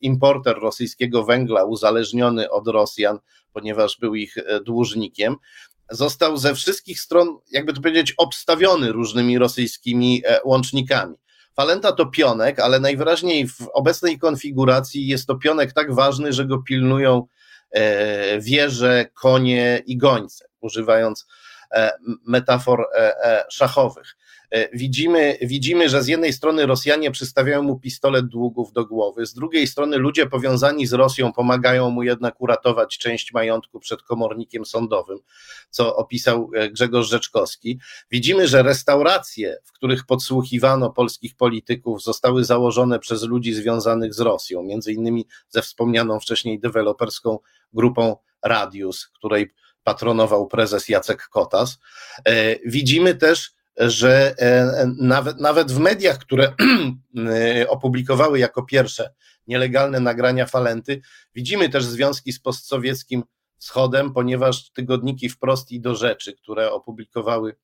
importer 0.00 0.58
rosyjskiego 0.58 1.24
węgla 1.24 1.64
uzależniony 1.64 2.50
od 2.50 2.68
Rosjan, 2.68 3.18
ponieważ 3.52 3.98
był 4.00 4.14
ich 4.14 4.34
dłużnikiem, 4.64 5.36
został 5.90 6.36
ze 6.36 6.54
wszystkich 6.54 7.00
stron, 7.00 7.38
jakby 7.50 7.72
to 7.72 7.80
powiedzieć, 7.80 8.14
obstawiony 8.16 8.92
różnymi 8.92 9.38
rosyjskimi 9.38 10.22
e, 10.26 10.40
łącznikami. 10.44 11.14
Falenta 11.56 11.92
to 11.92 12.06
pionek, 12.06 12.60
ale 12.60 12.80
najwyraźniej 12.80 13.48
w 13.48 13.68
obecnej 13.74 14.18
konfiguracji 14.18 15.06
jest 15.06 15.26
to 15.26 15.34
pionek 15.34 15.72
tak 15.72 15.94
ważny, 15.94 16.32
że 16.32 16.46
go 16.46 16.62
pilnują 16.62 17.26
e, 17.70 18.40
wieże, 18.40 19.06
konie 19.14 19.82
i 19.86 19.96
gońce, 19.96 20.44
używając 20.60 21.26
metafor 22.26 22.86
szachowych. 23.48 24.16
Widzimy, 24.72 25.38
widzimy, 25.42 25.88
że 25.88 26.02
z 26.02 26.08
jednej 26.08 26.32
strony 26.32 26.66
Rosjanie 26.66 27.10
przystawiają 27.10 27.62
mu 27.62 27.78
pistolet 27.78 28.26
długów 28.26 28.72
do 28.72 28.86
głowy, 28.86 29.26
z 29.26 29.34
drugiej 29.34 29.66
strony 29.66 29.96
ludzie 29.96 30.26
powiązani 30.26 30.86
z 30.86 30.92
Rosją 30.92 31.32
pomagają 31.32 31.90
mu 31.90 32.02
jednak 32.02 32.40
uratować 32.40 32.98
część 32.98 33.32
majątku 33.32 33.80
przed 33.80 34.02
komornikiem 34.02 34.64
sądowym, 34.64 35.18
co 35.70 35.96
opisał 35.96 36.50
Grzegorz 36.70 37.08
Rzeczkowski. 37.08 37.78
Widzimy, 38.10 38.48
że 38.48 38.62
restauracje, 38.62 39.56
w 39.64 39.72
których 39.72 40.06
podsłuchiwano 40.06 40.90
polskich 40.90 41.36
polityków, 41.36 42.02
zostały 42.02 42.44
założone 42.44 42.98
przez 42.98 43.22
ludzi 43.22 43.54
związanych 43.54 44.14
z 44.14 44.20
Rosją, 44.20 44.62
między 44.62 44.92
innymi 44.92 45.26
ze 45.48 45.62
wspomnianą 45.62 46.20
wcześniej 46.20 46.60
deweloperską 46.60 47.38
grupą 47.72 48.16
Radius, 48.42 49.08
której 49.08 49.50
patronował 49.82 50.46
prezes 50.46 50.88
Jacek 50.88 51.28
Kotas. 51.28 51.78
E, 52.24 52.56
widzimy 52.68 53.14
też, 53.14 53.55
że 53.78 54.34
e, 54.38 54.86
nawet, 54.98 55.40
nawet 55.40 55.72
w 55.72 55.78
mediach, 55.78 56.18
które 56.18 56.52
e, 57.60 57.68
opublikowały 57.68 58.38
jako 58.38 58.62
pierwsze 58.62 59.14
nielegalne 59.46 60.00
nagrania 60.00 60.46
Falenty, 60.46 61.00
widzimy 61.34 61.68
też 61.68 61.84
związki 61.84 62.32
z 62.32 62.40
postsowieckim 62.40 63.22
wschodem, 63.58 64.12
ponieważ 64.12 64.70
tygodniki 64.70 65.28
wprost 65.28 65.72
i 65.72 65.80
do 65.80 65.94
rzeczy, 65.94 66.32
które 66.32 66.72
opublikowały 66.72 67.56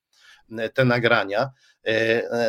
te 0.75 0.85
nagrania, 0.85 1.51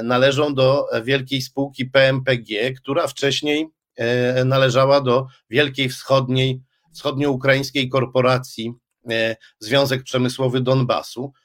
należą 0.04 0.54
do 0.54 0.88
wielkiej 1.04 1.42
spółki 1.42 1.86
PMPG, 1.86 2.74
która 2.74 3.08
wcześniej 3.08 3.70
E, 3.96 4.46
należała 4.46 5.02
do 5.02 5.28
wielkiej 5.50 5.90
wschodniej, 5.90 6.62
wschodnioukraińskiej 6.94 7.90
korporacji 7.90 8.74
e, 9.12 9.36
Związek 9.60 10.04
Przemysłowy 10.04 10.62
Donbasu, 10.62 11.34
e, 11.34 11.43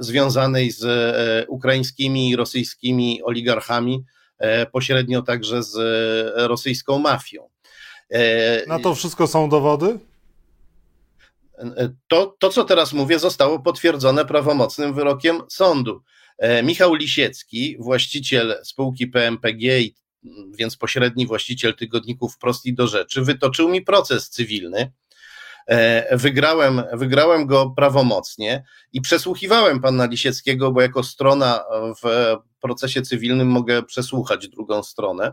związanej 0.00 0.70
z 0.70 0.84
ukraińskimi 1.48 2.30
i 2.30 2.36
rosyjskimi 2.36 3.22
oligarchami, 3.22 4.04
pośrednio 4.72 5.22
także 5.22 5.62
z 5.62 5.76
rosyjską 6.48 6.98
mafią. 6.98 7.48
Na 8.66 8.78
to 8.78 8.94
wszystko 8.94 9.26
są 9.26 9.48
dowody? 9.48 9.98
To, 12.08 12.36
to, 12.38 12.48
co 12.48 12.64
teraz 12.64 12.92
mówię, 12.92 13.18
zostało 13.18 13.58
potwierdzone 13.58 14.24
prawomocnym 14.24 14.94
wyrokiem 14.94 15.40
sądu. 15.48 16.02
Michał 16.62 16.94
Lisiecki, 16.94 17.76
właściciel 17.80 18.56
spółki 18.64 19.06
PMPG 19.06 19.80
i 19.80 19.94
więc 20.58 20.76
pośredni 20.76 21.26
właściciel 21.26 21.74
tygodników 21.74 22.38
Prost 22.38 22.66
i 22.66 22.74
do 22.74 22.86
rzeczy, 22.86 23.22
wytoczył 23.22 23.68
mi 23.68 23.82
proces 23.82 24.30
cywilny. 24.30 24.92
E, 25.66 26.16
wygrałem, 26.16 26.82
wygrałem 26.92 27.46
go 27.46 27.70
prawomocnie 27.76 28.64
i 28.92 29.00
przesłuchiwałem 29.00 29.80
pana 29.80 30.06
Lisieckiego, 30.06 30.72
bo 30.72 30.80
jako 30.80 31.02
strona 31.02 31.64
w 32.04 32.36
procesie 32.60 33.02
cywilnym 33.02 33.48
mogę 33.48 33.82
przesłuchać 33.82 34.48
drugą 34.48 34.82
stronę. 34.82 35.32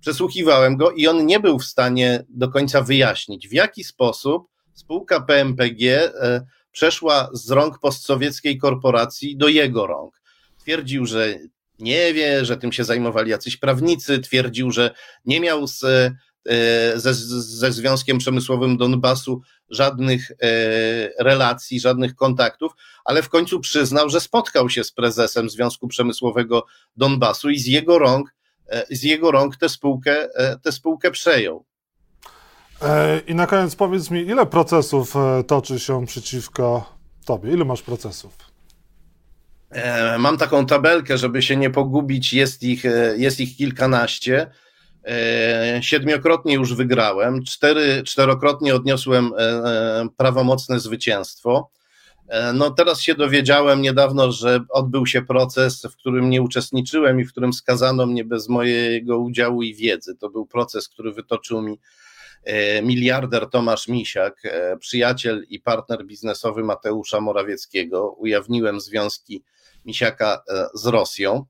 Przesłuchiwałem 0.00 0.76
go 0.76 0.90
i 0.90 1.06
on 1.06 1.26
nie 1.26 1.40
był 1.40 1.58
w 1.58 1.64
stanie 1.64 2.24
do 2.28 2.48
końca 2.48 2.82
wyjaśnić, 2.82 3.48
w 3.48 3.52
jaki 3.52 3.84
sposób 3.84 4.48
spółka 4.74 5.20
PMPG 5.20 6.04
e, 6.04 6.46
przeszła 6.72 7.28
z 7.32 7.50
rąk 7.50 7.78
postsowieckiej 7.78 8.58
korporacji 8.58 9.36
do 9.36 9.48
jego 9.48 9.86
rąk. 9.86 10.22
Twierdził, 10.58 11.06
że 11.06 11.34
nie 11.78 12.14
wie, 12.14 12.44
że 12.44 12.56
tym 12.56 12.72
się 12.72 12.84
zajmowali 12.84 13.30
jacyś 13.30 13.56
prawnicy, 13.56 14.18
twierdził, 14.18 14.70
że 14.70 14.94
nie 15.24 15.40
miał 15.40 15.66
z, 15.66 15.84
ze, 16.94 17.14
ze 17.14 17.72
Związkiem 17.72 18.18
Przemysłowym 18.18 18.76
Donbasu 18.76 19.40
żadnych 19.70 20.30
e, 20.30 20.34
relacji, 21.24 21.80
żadnych 21.80 22.14
kontaktów, 22.14 22.72
ale 23.04 23.22
w 23.22 23.28
końcu 23.28 23.60
przyznał, 23.60 24.08
że 24.08 24.20
spotkał 24.20 24.70
się 24.70 24.84
z 24.84 24.92
prezesem 24.92 25.50
Związku 25.50 25.88
Przemysłowego 25.88 26.64
Donbasu 26.96 27.50
i 27.50 27.58
z 27.58 27.66
jego 27.66 27.98
rąk, 27.98 28.34
e, 28.68 28.96
z 28.96 29.02
jego 29.02 29.30
rąk 29.30 29.56
tę 29.56 29.68
spółkę, 29.68 30.28
tę 30.62 30.72
spółkę 30.72 31.10
przejął. 31.10 31.64
I 33.26 33.34
na 33.34 33.46
koniec 33.46 33.76
powiedz 33.76 34.10
mi, 34.10 34.20
ile 34.20 34.46
procesów 34.46 35.14
toczy 35.46 35.80
się 35.80 36.06
przeciwko 36.06 36.96
tobie? 37.24 37.52
Ile 37.52 37.64
masz 37.64 37.82
procesów? 37.82 38.52
E, 39.72 40.18
mam 40.18 40.38
taką 40.38 40.66
tabelkę, 40.66 41.18
żeby 41.18 41.42
się 41.42 41.56
nie 41.56 41.70
pogubić, 41.70 42.32
jest 42.32 42.62
ich, 42.62 42.86
e, 42.86 43.14
jest 43.16 43.40
ich 43.40 43.56
kilkanaście. 43.56 44.50
E, 45.04 45.80
siedmiokrotnie 45.82 46.54
już 46.54 46.74
wygrałem, 46.74 47.44
cztery, 47.44 48.02
czterokrotnie 48.06 48.74
odniosłem 48.74 49.30
prawomocne 50.16 50.80
zwycięstwo. 50.80 51.70
No 52.54 52.70
teraz 52.70 53.00
się 53.00 53.14
dowiedziałem 53.14 53.82
niedawno, 53.82 54.32
że 54.32 54.60
odbył 54.68 55.06
się 55.06 55.22
proces, 55.22 55.82
w 55.82 55.96
którym 55.96 56.30
nie 56.30 56.42
uczestniczyłem 56.42 57.20
i 57.20 57.24
w 57.24 57.30
którym 57.30 57.52
skazano 57.52 58.06
mnie 58.06 58.24
bez 58.24 58.48
mojego 58.48 59.18
udziału 59.18 59.62
i 59.62 59.74
wiedzy. 59.74 60.16
To 60.16 60.30
był 60.30 60.46
proces, 60.46 60.88
który 60.88 61.12
wytoczył 61.12 61.62
mi 61.62 61.78
miliarder 62.82 63.50
Tomasz 63.50 63.88
Misiak, 63.88 64.42
przyjaciel 64.80 65.44
i 65.48 65.60
partner 65.60 66.04
biznesowy 66.04 66.64
Mateusza 66.64 67.20
Morawieckiego. 67.20 68.10
Ujawniłem 68.10 68.80
związki 68.80 69.44
Misiaka 69.84 70.42
e, 70.48 70.66
z 70.74 70.86
Rosją 70.86 71.36
e, 71.36 71.44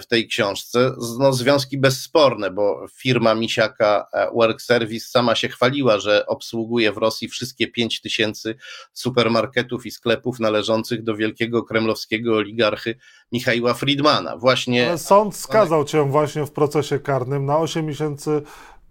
w 0.00 0.06
tej 0.06 0.28
książce. 0.28 0.92
No, 1.18 1.32
związki 1.32 1.78
bezsporne, 1.78 2.50
bo 2.50 2.86
firma 2.92 3.34
Misiaka 3.34 4.06
e, 4.12 4.30
Work 4.34 4.62
Service 4.62 5.06
sama 5.06 5.34
się 5.34 5.48
chwaliła, 5.48 5.98
że 5.98 6.26
obsługuje 6.26 6.92
w 6.92 6.96
Rosji 6.96 7.28
wszystkie 7.28 7.68
5 7.68 8.00
tysięcy 8.00 8.56
supermarketów 8.92 9.86
i 9.86 9.90
sklepów 9.90 10.40
należących 10.40 11.02
do 11.02 11.16
wielkiego 11.16 11.62
kremlowskiego 11.62 12.36
oligarchy 12.36 12.98
Michaiła 13.32 13.74
Friedmana. 13.74 14.36
Właśnie. 14.36 14.98
Sąd 14.98 15.36
skazał 15.36 15.84
cię 15.84 16.04
właśnie 16.04 16.46
w 16.46 16.50
procesie 16.50 16.98
karnym 16.98 17.46
na 17.46 17.58
8 17.58 17.86
miesięcy 17.86 18.42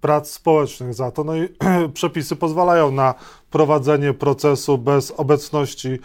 prac 0.01 0.31
społecznych 0.31 0.93
za 0.93 1.11
to. 1.11 1.23
No 1.23 1.35
i 1.35 1.49
przepisy 1.93 2.35
pozwalają 2.35 2.91
na 2.91 3.15
prowadzenie 3.51 4.13
procesu 4.13 4.77
bez 4.77 5.11
obecności 5.11 5.89
e, 5.89 5.99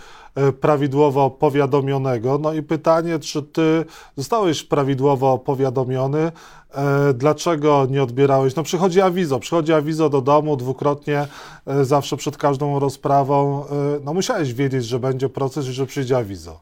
prawidłowo 0.61 1.31
powiadomionego. 1.31 2.38
No 2.38 2.53
i 2.53 2.62
pytanie, 2.62 3.18
czy 3.18 3.42
ty 3.42 3.85
zostałeś 4.16 4.62
prawidłowo 4.62 5.38
powiadomiony? 5.38 6.33
E, 6.75 7.14
dlaczego 7.14 7.87
nie 7.90 8.03
odbierałeś? 8.03 8.55
No 8.55 8.62
przychodzi 8.62 9.01
awizo, 9.01 9.40
przychodzi 9.40 9.73
awizo 9.73 10.11
do 10.11 10.21
domu 10.21 10.57
dwukrotnie, 10.57 11.27
e, 11.66 11.85
zawsze 11.85 12.16
przed 12.16 12.37
każdą 12.37 12.79
rozprawą. 12.79 13.64
No 14.05 14.14
musiałeś 14.14 14.55
wiedzieć, 14.55 14.85
że 14.85 14.99
będzie 14.99 15.29
proces 15.29 15.66
i 15.66 15.73
że 15.73 15.87
przyjdzie 15.87 16.16
awizo. 16.16 16.61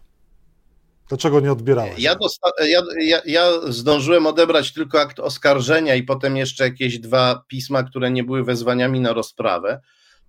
Dlaczego 1.10 1.40
nie 1.40 1.52
odbierałeś? 1.52 1.98
Ja, 1.98 2.16
ja, 2.66 2.82
ja, 3.00 3.20
ja, 3.26 3.50
zdążyłem 3.68 4.26
odebrać 4.26 4.72
tylko 4.72 5.00
akt 5.00 5.20
oskarżenia 5.20 5.94
i 5.94 6.02
potem 6.02 6.36
jeszcze 6.36 6.64
jakieś 6.64 6.98
dwa 6.98 7.44
pisma, 7.48 7.82
które 7.82 8.10
nie 8.10 8.24
były 8.24 8.44
wezwaniami 8.44 9.00
na 9.00 9.12
rozprawę. 9.12 9.80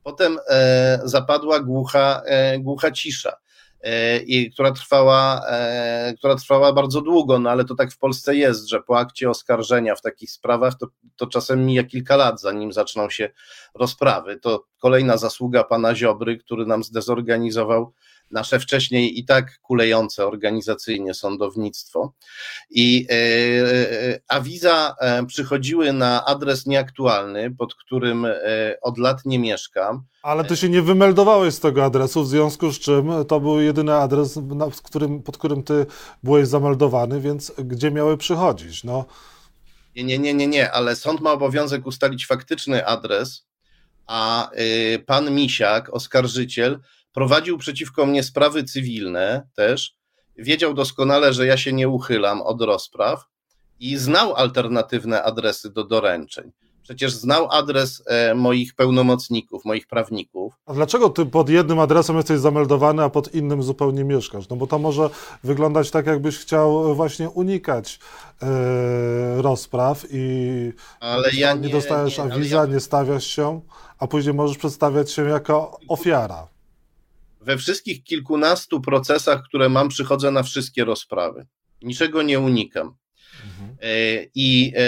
Potem 0.04 0.38
e, 0.50 1.00
zapadła 1.04 1.60
głucha, 1.60 2.22
e, 2.26 2.60
głucha 2.60 2.92
cisza, 2.92 3.34
e, 3.82 4.18
i, 4.18 4.52
która, 4.52 4.72
trwała, 4.72 5.42
która 6.18 6.36
trwała 6.36 6.74
bardzo 6.74 7.02
długo, 7.02 7.40
no 7.40 7.50
ale 7.50 7.66
to 7.66 7.76
tak 7.76 7.92
w 7.92 7.98
Polsce 7.98 8.36
jest, 8.36 8.70
że 8.70 8.82
po 8.82 8.98
akcie 8.98 9.30
oskarżenia 9.30 9.96
w 9.96 10.02
takich 10.02 10.32
sprawach 10.32 10.78
to, 10.78 10.88
to 11.16 11.28
czasem 11.28 11.66
mija 11.66 11.84
kilka 11.84 12.16
lat, 12.16 12.42
zanim 12.42 12.72
zaczną 12.72 13.10
się 13.10 13.30
rozprawy. 13.76 14.40
To 14.40 14.66
kolejna 14.82 15.18
zasługa 15.18 15.64
pana 15.64 15.96
Ziobry, 15.96 16.38
który 16.38 16.66
nam 16.66 16.84
zdezorganizował 16.84 17.94
nasze 18.32 18.60
wcześniej 18.60 19.20
i 19.20 19.26
tak 19.26 19.60
kulejące 19.62 20.28
organizacyjnie 20.28 21.14
sądownictwo. 21.14 22.14
I 22.70 23.08
e, 23.10 23.14
e, 23.14 24.20
awiza 24.28 24.96
e, 25.00 25.26
przychodziły 25.26 25.94
na 25.94 26.26
adres 26.26 26.66
nieaktualny, 26.66 27.56
pod 27.56 27.76
którym 27.76 28.28
od 28.82 28.98
lat 28.98 29.26
nie 29.26 29.40
mieszkam. 29.40 30.04
Ale 30.24 30.44
ty 30.44 30.58
się 30.58 30.70
nie 30.70 30.82
wymeldowałeś 30.82 31.54
z 31.54 31.60
tego 31.60 31.86
adresu, 31.86 32.24
w 32.24 32.28
związku 32.28 32.72
z 32.72 32.80
czym 32.80 33.12
to 33.28 33.40
był 33.40 33.62
jedyny 33.62 33.96
adres, 33.96 34.40
którym, 34.84 35.24
pod 35.24 35.38
którym 35.38 35.64
ty 35.64 35.86
byłeś 36.24 36.48
zameldowany, 36.48 37.22
więc 37.22 37.52
gdzie 37.58 37.92
miały 37.92 38.18
przychodzić? 38.18 38.84
No. 38.84 39.06
Nie, 39.96 40.04
nie, 40.04 40.20
nie, 40.20 40.34
nie, 40.34 40.48
nie, 40.48 40.72
ale 40.72 40.96
sąd 40.96 41.22
ma 41.22 41.32
obowiązek 41.32 41.88
ustalić 41.88 42.26
faktyczny 42.26 42.86
adres, 42.86 43.46
a 44.08 44.52
y, 44.60 45.04
pan 45.06 45.32
Misiak, 45.32 45.94
oskarżyciel, 45.94 46.80
prowadził 47.14 47.58
przeciwko 47.58 48.06
mnie 48.06 48.24
sprawy 48.24 48.64
cywilne 48.64 49.48
też, 49.56 49.96
wiedział 50.38 50.74
doskonale, 50.74 51.34
że 51.34 51.46
ja 51.46 51.58
się 51.58 51.74
nie 51.74 51.90
uchylam 51.90 52.42
od 52.42 52.62
rozpraw 52.62 53.26
i 53.80 53.98
znał 53.98 54.36
alternatywne 54.36 55.24
adresy 55.24 55.70
do 55.70 55.84
doręczeń. 55.84 56.52
Przecież 56.84 57.14
znał 57.14 57.52
adres 57.52 58.04
e, 58.08 58.36
moich 58.36 58.74
pełnomocników, 58.76 59.66
moich 59.66 59.88
prawników. 59.88 60.54
A 60.66 60.74
dlaczego 60.74 61.10
ty 61.10 61.26
pod 61.26 61.50
jednym 61.50 61.80
adresem 61.80 62.18
jesteś 62.18 62.40
zameldowany, 62.40 63.04
a 63.04 63.10
pod 63.10 63.36
innym 63.36 63.64
zupełnie 63.64 64.04
mieszkasz? 64.04 64.50
No 64.50 64.56
bo 64.56 64.68
to 64.68 64.80
może 64.80 65.10
wyglądać 65.44 65.92
tak, 65.92 66.06
jakbyś 66.06 66.38
chciał 66.38 66.96
właśnie 66.96 67.30
unikać 67.30 68.00
e, 68.42 69.42
rozpraw 69.42 70.06
i 70.12 70.74
ale 71.00 71.32
ja 71.34 71.54
nie, 71.54 71.62
nie 71.62 71.70
dostajesz 71.70 72.20
awiza, 72.20 72.58
ja... 72.58 72.66
nie 72.66 72.80
stawiasz 72.80 73.26
się, 73.26 73.62
a 74.00 74.08
później 74.08 74.34
możesz 74.34 74.58
przedstawiać 74.58 75.12
się 75.12 75.30
jako 75.30 75.80
ofiara. 75.88 76.48
We 77.42 77.58
wszystkich 77.58 78.04
kilkunastu 78.04 78.82
procesach, 78.82 79.44
które 79.44 79.70
mam, 79.70 79.90
przychodzę 79.90 80.32
na 80.32 80.44
wszystkie 80.44 80.86
rozprawy. 80.86 81.48
Niczego 81.82 82.22
nie 82.22 82.40
unikam. 82.40 82.96
Mhm. 83.46 83.78
E, 83.82 84.26
I 84.36 84.74
e, 84.76 84.82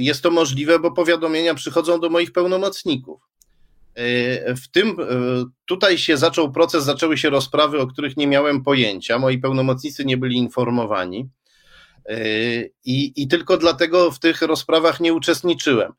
jest 0.00 0.22
to 0.22 0.30
możliwe, 0.30 0.78
bo 0.78 0.92
powiadomienia 0.92 1.54
przychodzą 1.54 2.00
do 2.00 2.10
moich 2.10 2.32
pełnomocników. 2.32 3.22
E, 3.94 4.54
w 4.54 4.68
tym 4.68 4.96
tutaj 5.66 5.98
się 5.98 6.16
zaczął 6.16 6.52
proces, 6.52 6.84
zaczęły 6.84 7.18
się 7.18 7.30
rozprawy, 7.30 7.80
o 7.80 7.86
których 7.86 8.16
nie 8.16 8.26
miałem 8.26 8.62
pojęcia. 8.62 9.18
Moi 9.18 9.38
pełnomocnicy 9.38 10.04
nie 10.04 10.16
byli 10.16 10.36
informowani. 10.36 11.28
I, 12.84 13.12
I 13.16 13.28
tylko 13.28 13.56
dlatego 13.56 14.10
w 14.10 14.18
tych 14.18 14.42
rozprawach 14.42 15.00
nie 15.00 15.14
uczestniczyłem. 15.14 15.92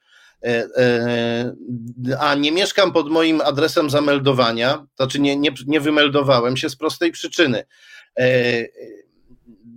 A 2.20 2.36
nie 2.36 2.52
mieszkam 2.52 2.92
pod 2.92 3.10
moim 3.10 3.42
adresem 3.42 3.90
zameldowania, 3.90 4.86
znaczy 4.96 5.20
nie, 5.20 5.38
nie, 5.38 5.50
nie 5.68 5.80
wymeldowałem 5.80 6.58
się 6.58 6.70
z 6.70 6.76
prostej 6.76 7.12
przyczyny 7.12 7.64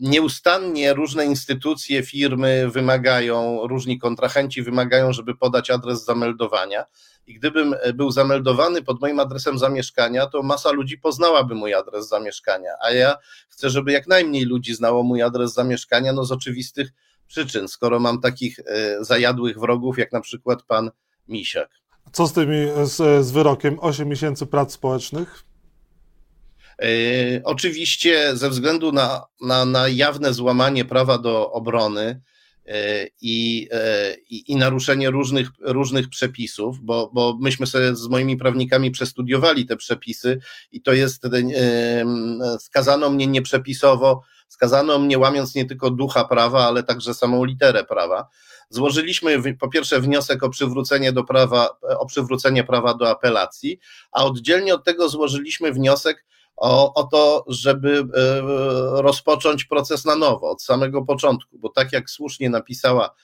nieustannie 0.00 0.94
różne 0.94 1.26
instytucje, 1.26 2.02
firmy 2.02 2.70
wymagają, 2.70 3.66
różni 3.66 3.98
kontrahenci 3.98 4.62
wymagają, 4.62 5.12
żeby 5.12 5.37
podać 5.37 5.70
adres 5.70 6.05
zameldowania. 6.05 6.85
I 7.26 7.35
gdybym 7.35 7.74
był 7.94 8.11
zameldowany 8.11 8.83
pod 8.83 9.00
moim 9.00 9.20
adresem 9.20 9.59
zamieszkania, 9.59 10.26
to 10.26 10.42
masa 10.42 10.70
ludzi 10.70 10.98
poznałaby 10.98 11.55
mój 11.55 11.74
adres 11.74 12.09
zamieszkania, 12.09 12.70
a 12.83 12.90
ja 12.90 13.16
chcę, 13.48 13.70
żeby 13.70 13.92
jak 13.92 14.07
najmniej 14.07 14.44
ludzi 14.44 14.74
znało 14.74 15.02
mój 15.02 15.22
adres 15.22 15.55
zamieszkania, 15.55 16.12
no 16.12 16.24
z 16.24 16.33
oczywistych 16.33 16.92
przyczyn, 17.27 17.69
skoro 17.69 18.01
mam 18.01 18.21
takich 18.21 18.59
e, 18.59 19.05
zajadłych 19.05 19.59
wrogów, 19.59 19.99
jak 19.99 20.12
na 20.12 20.21
przykład 20.21 20.62
pan 20.62 20.91
Misiak. 21.29 21.71
Co 22.12 22.27
z 22.27 22.33
tymi, 22.33 22.67
z, 22.85 23.27
z 23.27 23.31
wyrokiem 23.31 23.79
8 23.81 24.09
miesięcy 24.09 24.47
prac 24.47 24.73
społecznych? 24.73 25.45
E, 26.83 26.87
oczywiście 27.45 28.37
ze 28.37 28.51
względu 28.51 28.93
na, 28.93 29.27
na, 29.41 29.65
na 29.65 29.89
jawne 29.89 30.35
złamanie 30.35 30.85
prawa 30.85 31.19
do 31.19 31.53
obrony 31.53 32.21
e, 32.67 33.07
i, 33.21 33.69
i, 34.31 34.53
i, 34.53 34.57
naruszenie 34.57 35.11
różnych, 35.11 35.49
różnych 35.61 36.09
przepisów, 36.09 36.81
bo, 36.81 37.11
bo 37.15 37.39
myśmy 37.41 37.67
sobie 37.67 37.97
z 37.97 38.09
moimi 38.09 38.37
prawnikami 38.37 38.91
przestudiowali 38.91 39.67
te 39.67 39.77
przepisy 39.77 40.39
i 40.73 40.83
to 40.83 40.93
jest, 40.93 41.23
skazano 42.59 43.11
mnie 43.11 43.27
nieprzepisowo, 43.27 44.23
skazano 44.48 44.98
mnie 44.98 45.18
łamiąc 45.18 45.54
nie 45.54 45.64
tylko 45.64 45.90
ducha 45.90 46.24
prawa, 46.24 46.66
ale 46.66 46.82
także 46.82 47.14
samą 47.14 47.44
literę 47.44 47.85
prawa. 47.85 48.28
Złożyliśmy 48.70 49.54
po 49.54 49.68
pierwsze 49.68 50.00
wniosek 50.00 50.42
o 50.42 50.50
przywrócenie 50.50 51.12
do 51.12 51.24
prawa, 51.24 51.68
o 51.98 52.06
przywrócenie 52.06 52.64
prawa 52.64 52.94
do 52.94 53.11
apelacji, 53.11 53.78
a 54.12 54.24
oddzielnie 54.24 54.74
od 54.74 54.85
tego 54.85 55.09
złożyliśmy 55.09 55.72
wniosek 55.72 56.24
o, 56.56 56.94
o 56.94 57.04
to, 57.04 57.44
żeby 57.48 57.98
e, 57.98 58.40
rozpocząć 59.02 59.64
proces 59.64 60.04
na 60.04 60.16
nowo, 60.16 60.50
od 60.50 60.62
samego 60.62 61.02
początku, 61.02 61.59
bo 61.59 61.68
tak 61.68 61.92
jak 61.92 62.11
słusznie 62.11 62.50
napisała 62.50 63.14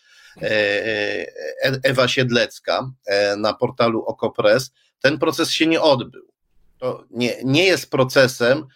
e, 0.43 0.51
e, 0.51 1.81
Ewa 1.83 2.09
Siedlecka 2.09 2.91
na 3.37 3.55
portalu 3.55 4.05
Okopres, 4.05 4.73
ten 5.01 5.19
proces 5.19 5.51
się 5.51 5.67
nie 5.67 5.81
odbył. 5.81 6.33
To 6.79 7.05
nie, 7.11 7.37
nie 7.45 7.65
jest 7.65 7.91
procesem 7.91 8.67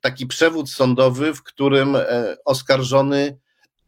taki 0.00 0.26
przewód 0.26 0.70
sądowy, 0.70 1.34
w 1.34 1.42
którym 1.42 1.96
oskarżony 2.44 3.38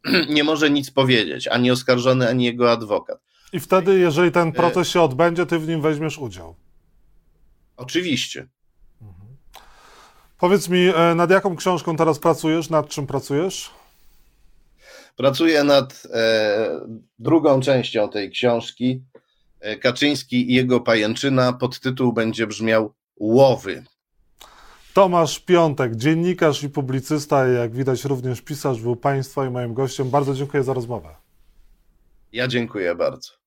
nie 0.29 0.43
może 0.43 0.69
nic 0.69 0.91
powiedzieć, 0.91 1.47
ani 1.47 1.71
oskarżony, 1.71 2.29
ani 2.29 2.45
jego 2.45 2.71
adwokat. 2.71 3.19
I 3.53 3.59
wtedy, 3.59 3.99
jeżeli 3.99 4.31
ten 4.31 4.51
proces 4.51 4.87
się 4.87 5.01
odbędzie, 5.01 5.45
ty 5.45 5.59
w 5.59 5.67
nim 5.67 5.81
weźmiesz 5.81 6.17
udział. 6.17 6.55
Oczywiście. 7.77 8.47
Powiedz 10.37 10.69
mi, 10.69 10.79
e, 10.79 11.15
nad 11.15 11.31
jaką 11.31 11.55
książką 11.55 11.97
teraz 11.97 12.19
pracujesz? 12.19 12.69
Nad 12.69 12.87
czym 12.87 13.07
pracujesz? 13.07 13.71
Pracuję 15.15 15.63
nad 15.63 16.03
e, 16.13 16.79
drugą 17.19 17.61
częścią 17.61 18.09
tej 18.09 18.31
książki. 18.31 19.03
E, 19.59 19.77
Kaczyński 19.77 20.51
i 20.51 20.55
jego 20.55 20.79
pajęczyna. 20.79 21.53
Podtytuł 21.53 22.13
będzie 22.13 22.47
brzmiał 22.47 22.93
Łowy. 23.15 23.83
Tomasz 24.95 25.39
Piątek, 25.39 25.95
dziennikarz 25.95 26.63
i 26.63 26.69
publicysta, 26.69 27.47
jak 27.47 27.71
widać 27.71 28.05
również 28.05 28.41
pisarz, 28.41 28.81
był 28.81 28.95
Państwa 28.95 29.45
i 29.45 29.49
moim 29.49 29.73
gościem. 29.73 30.09
Bardzo 30.09 30.33
dziękuję 30.33 30.63
za 30.63 30.73
rozmowę. 30.73 31.15
Ja 32.33 32.47
dziękuję 32.47 32.95
bardzo. 32.95 33.44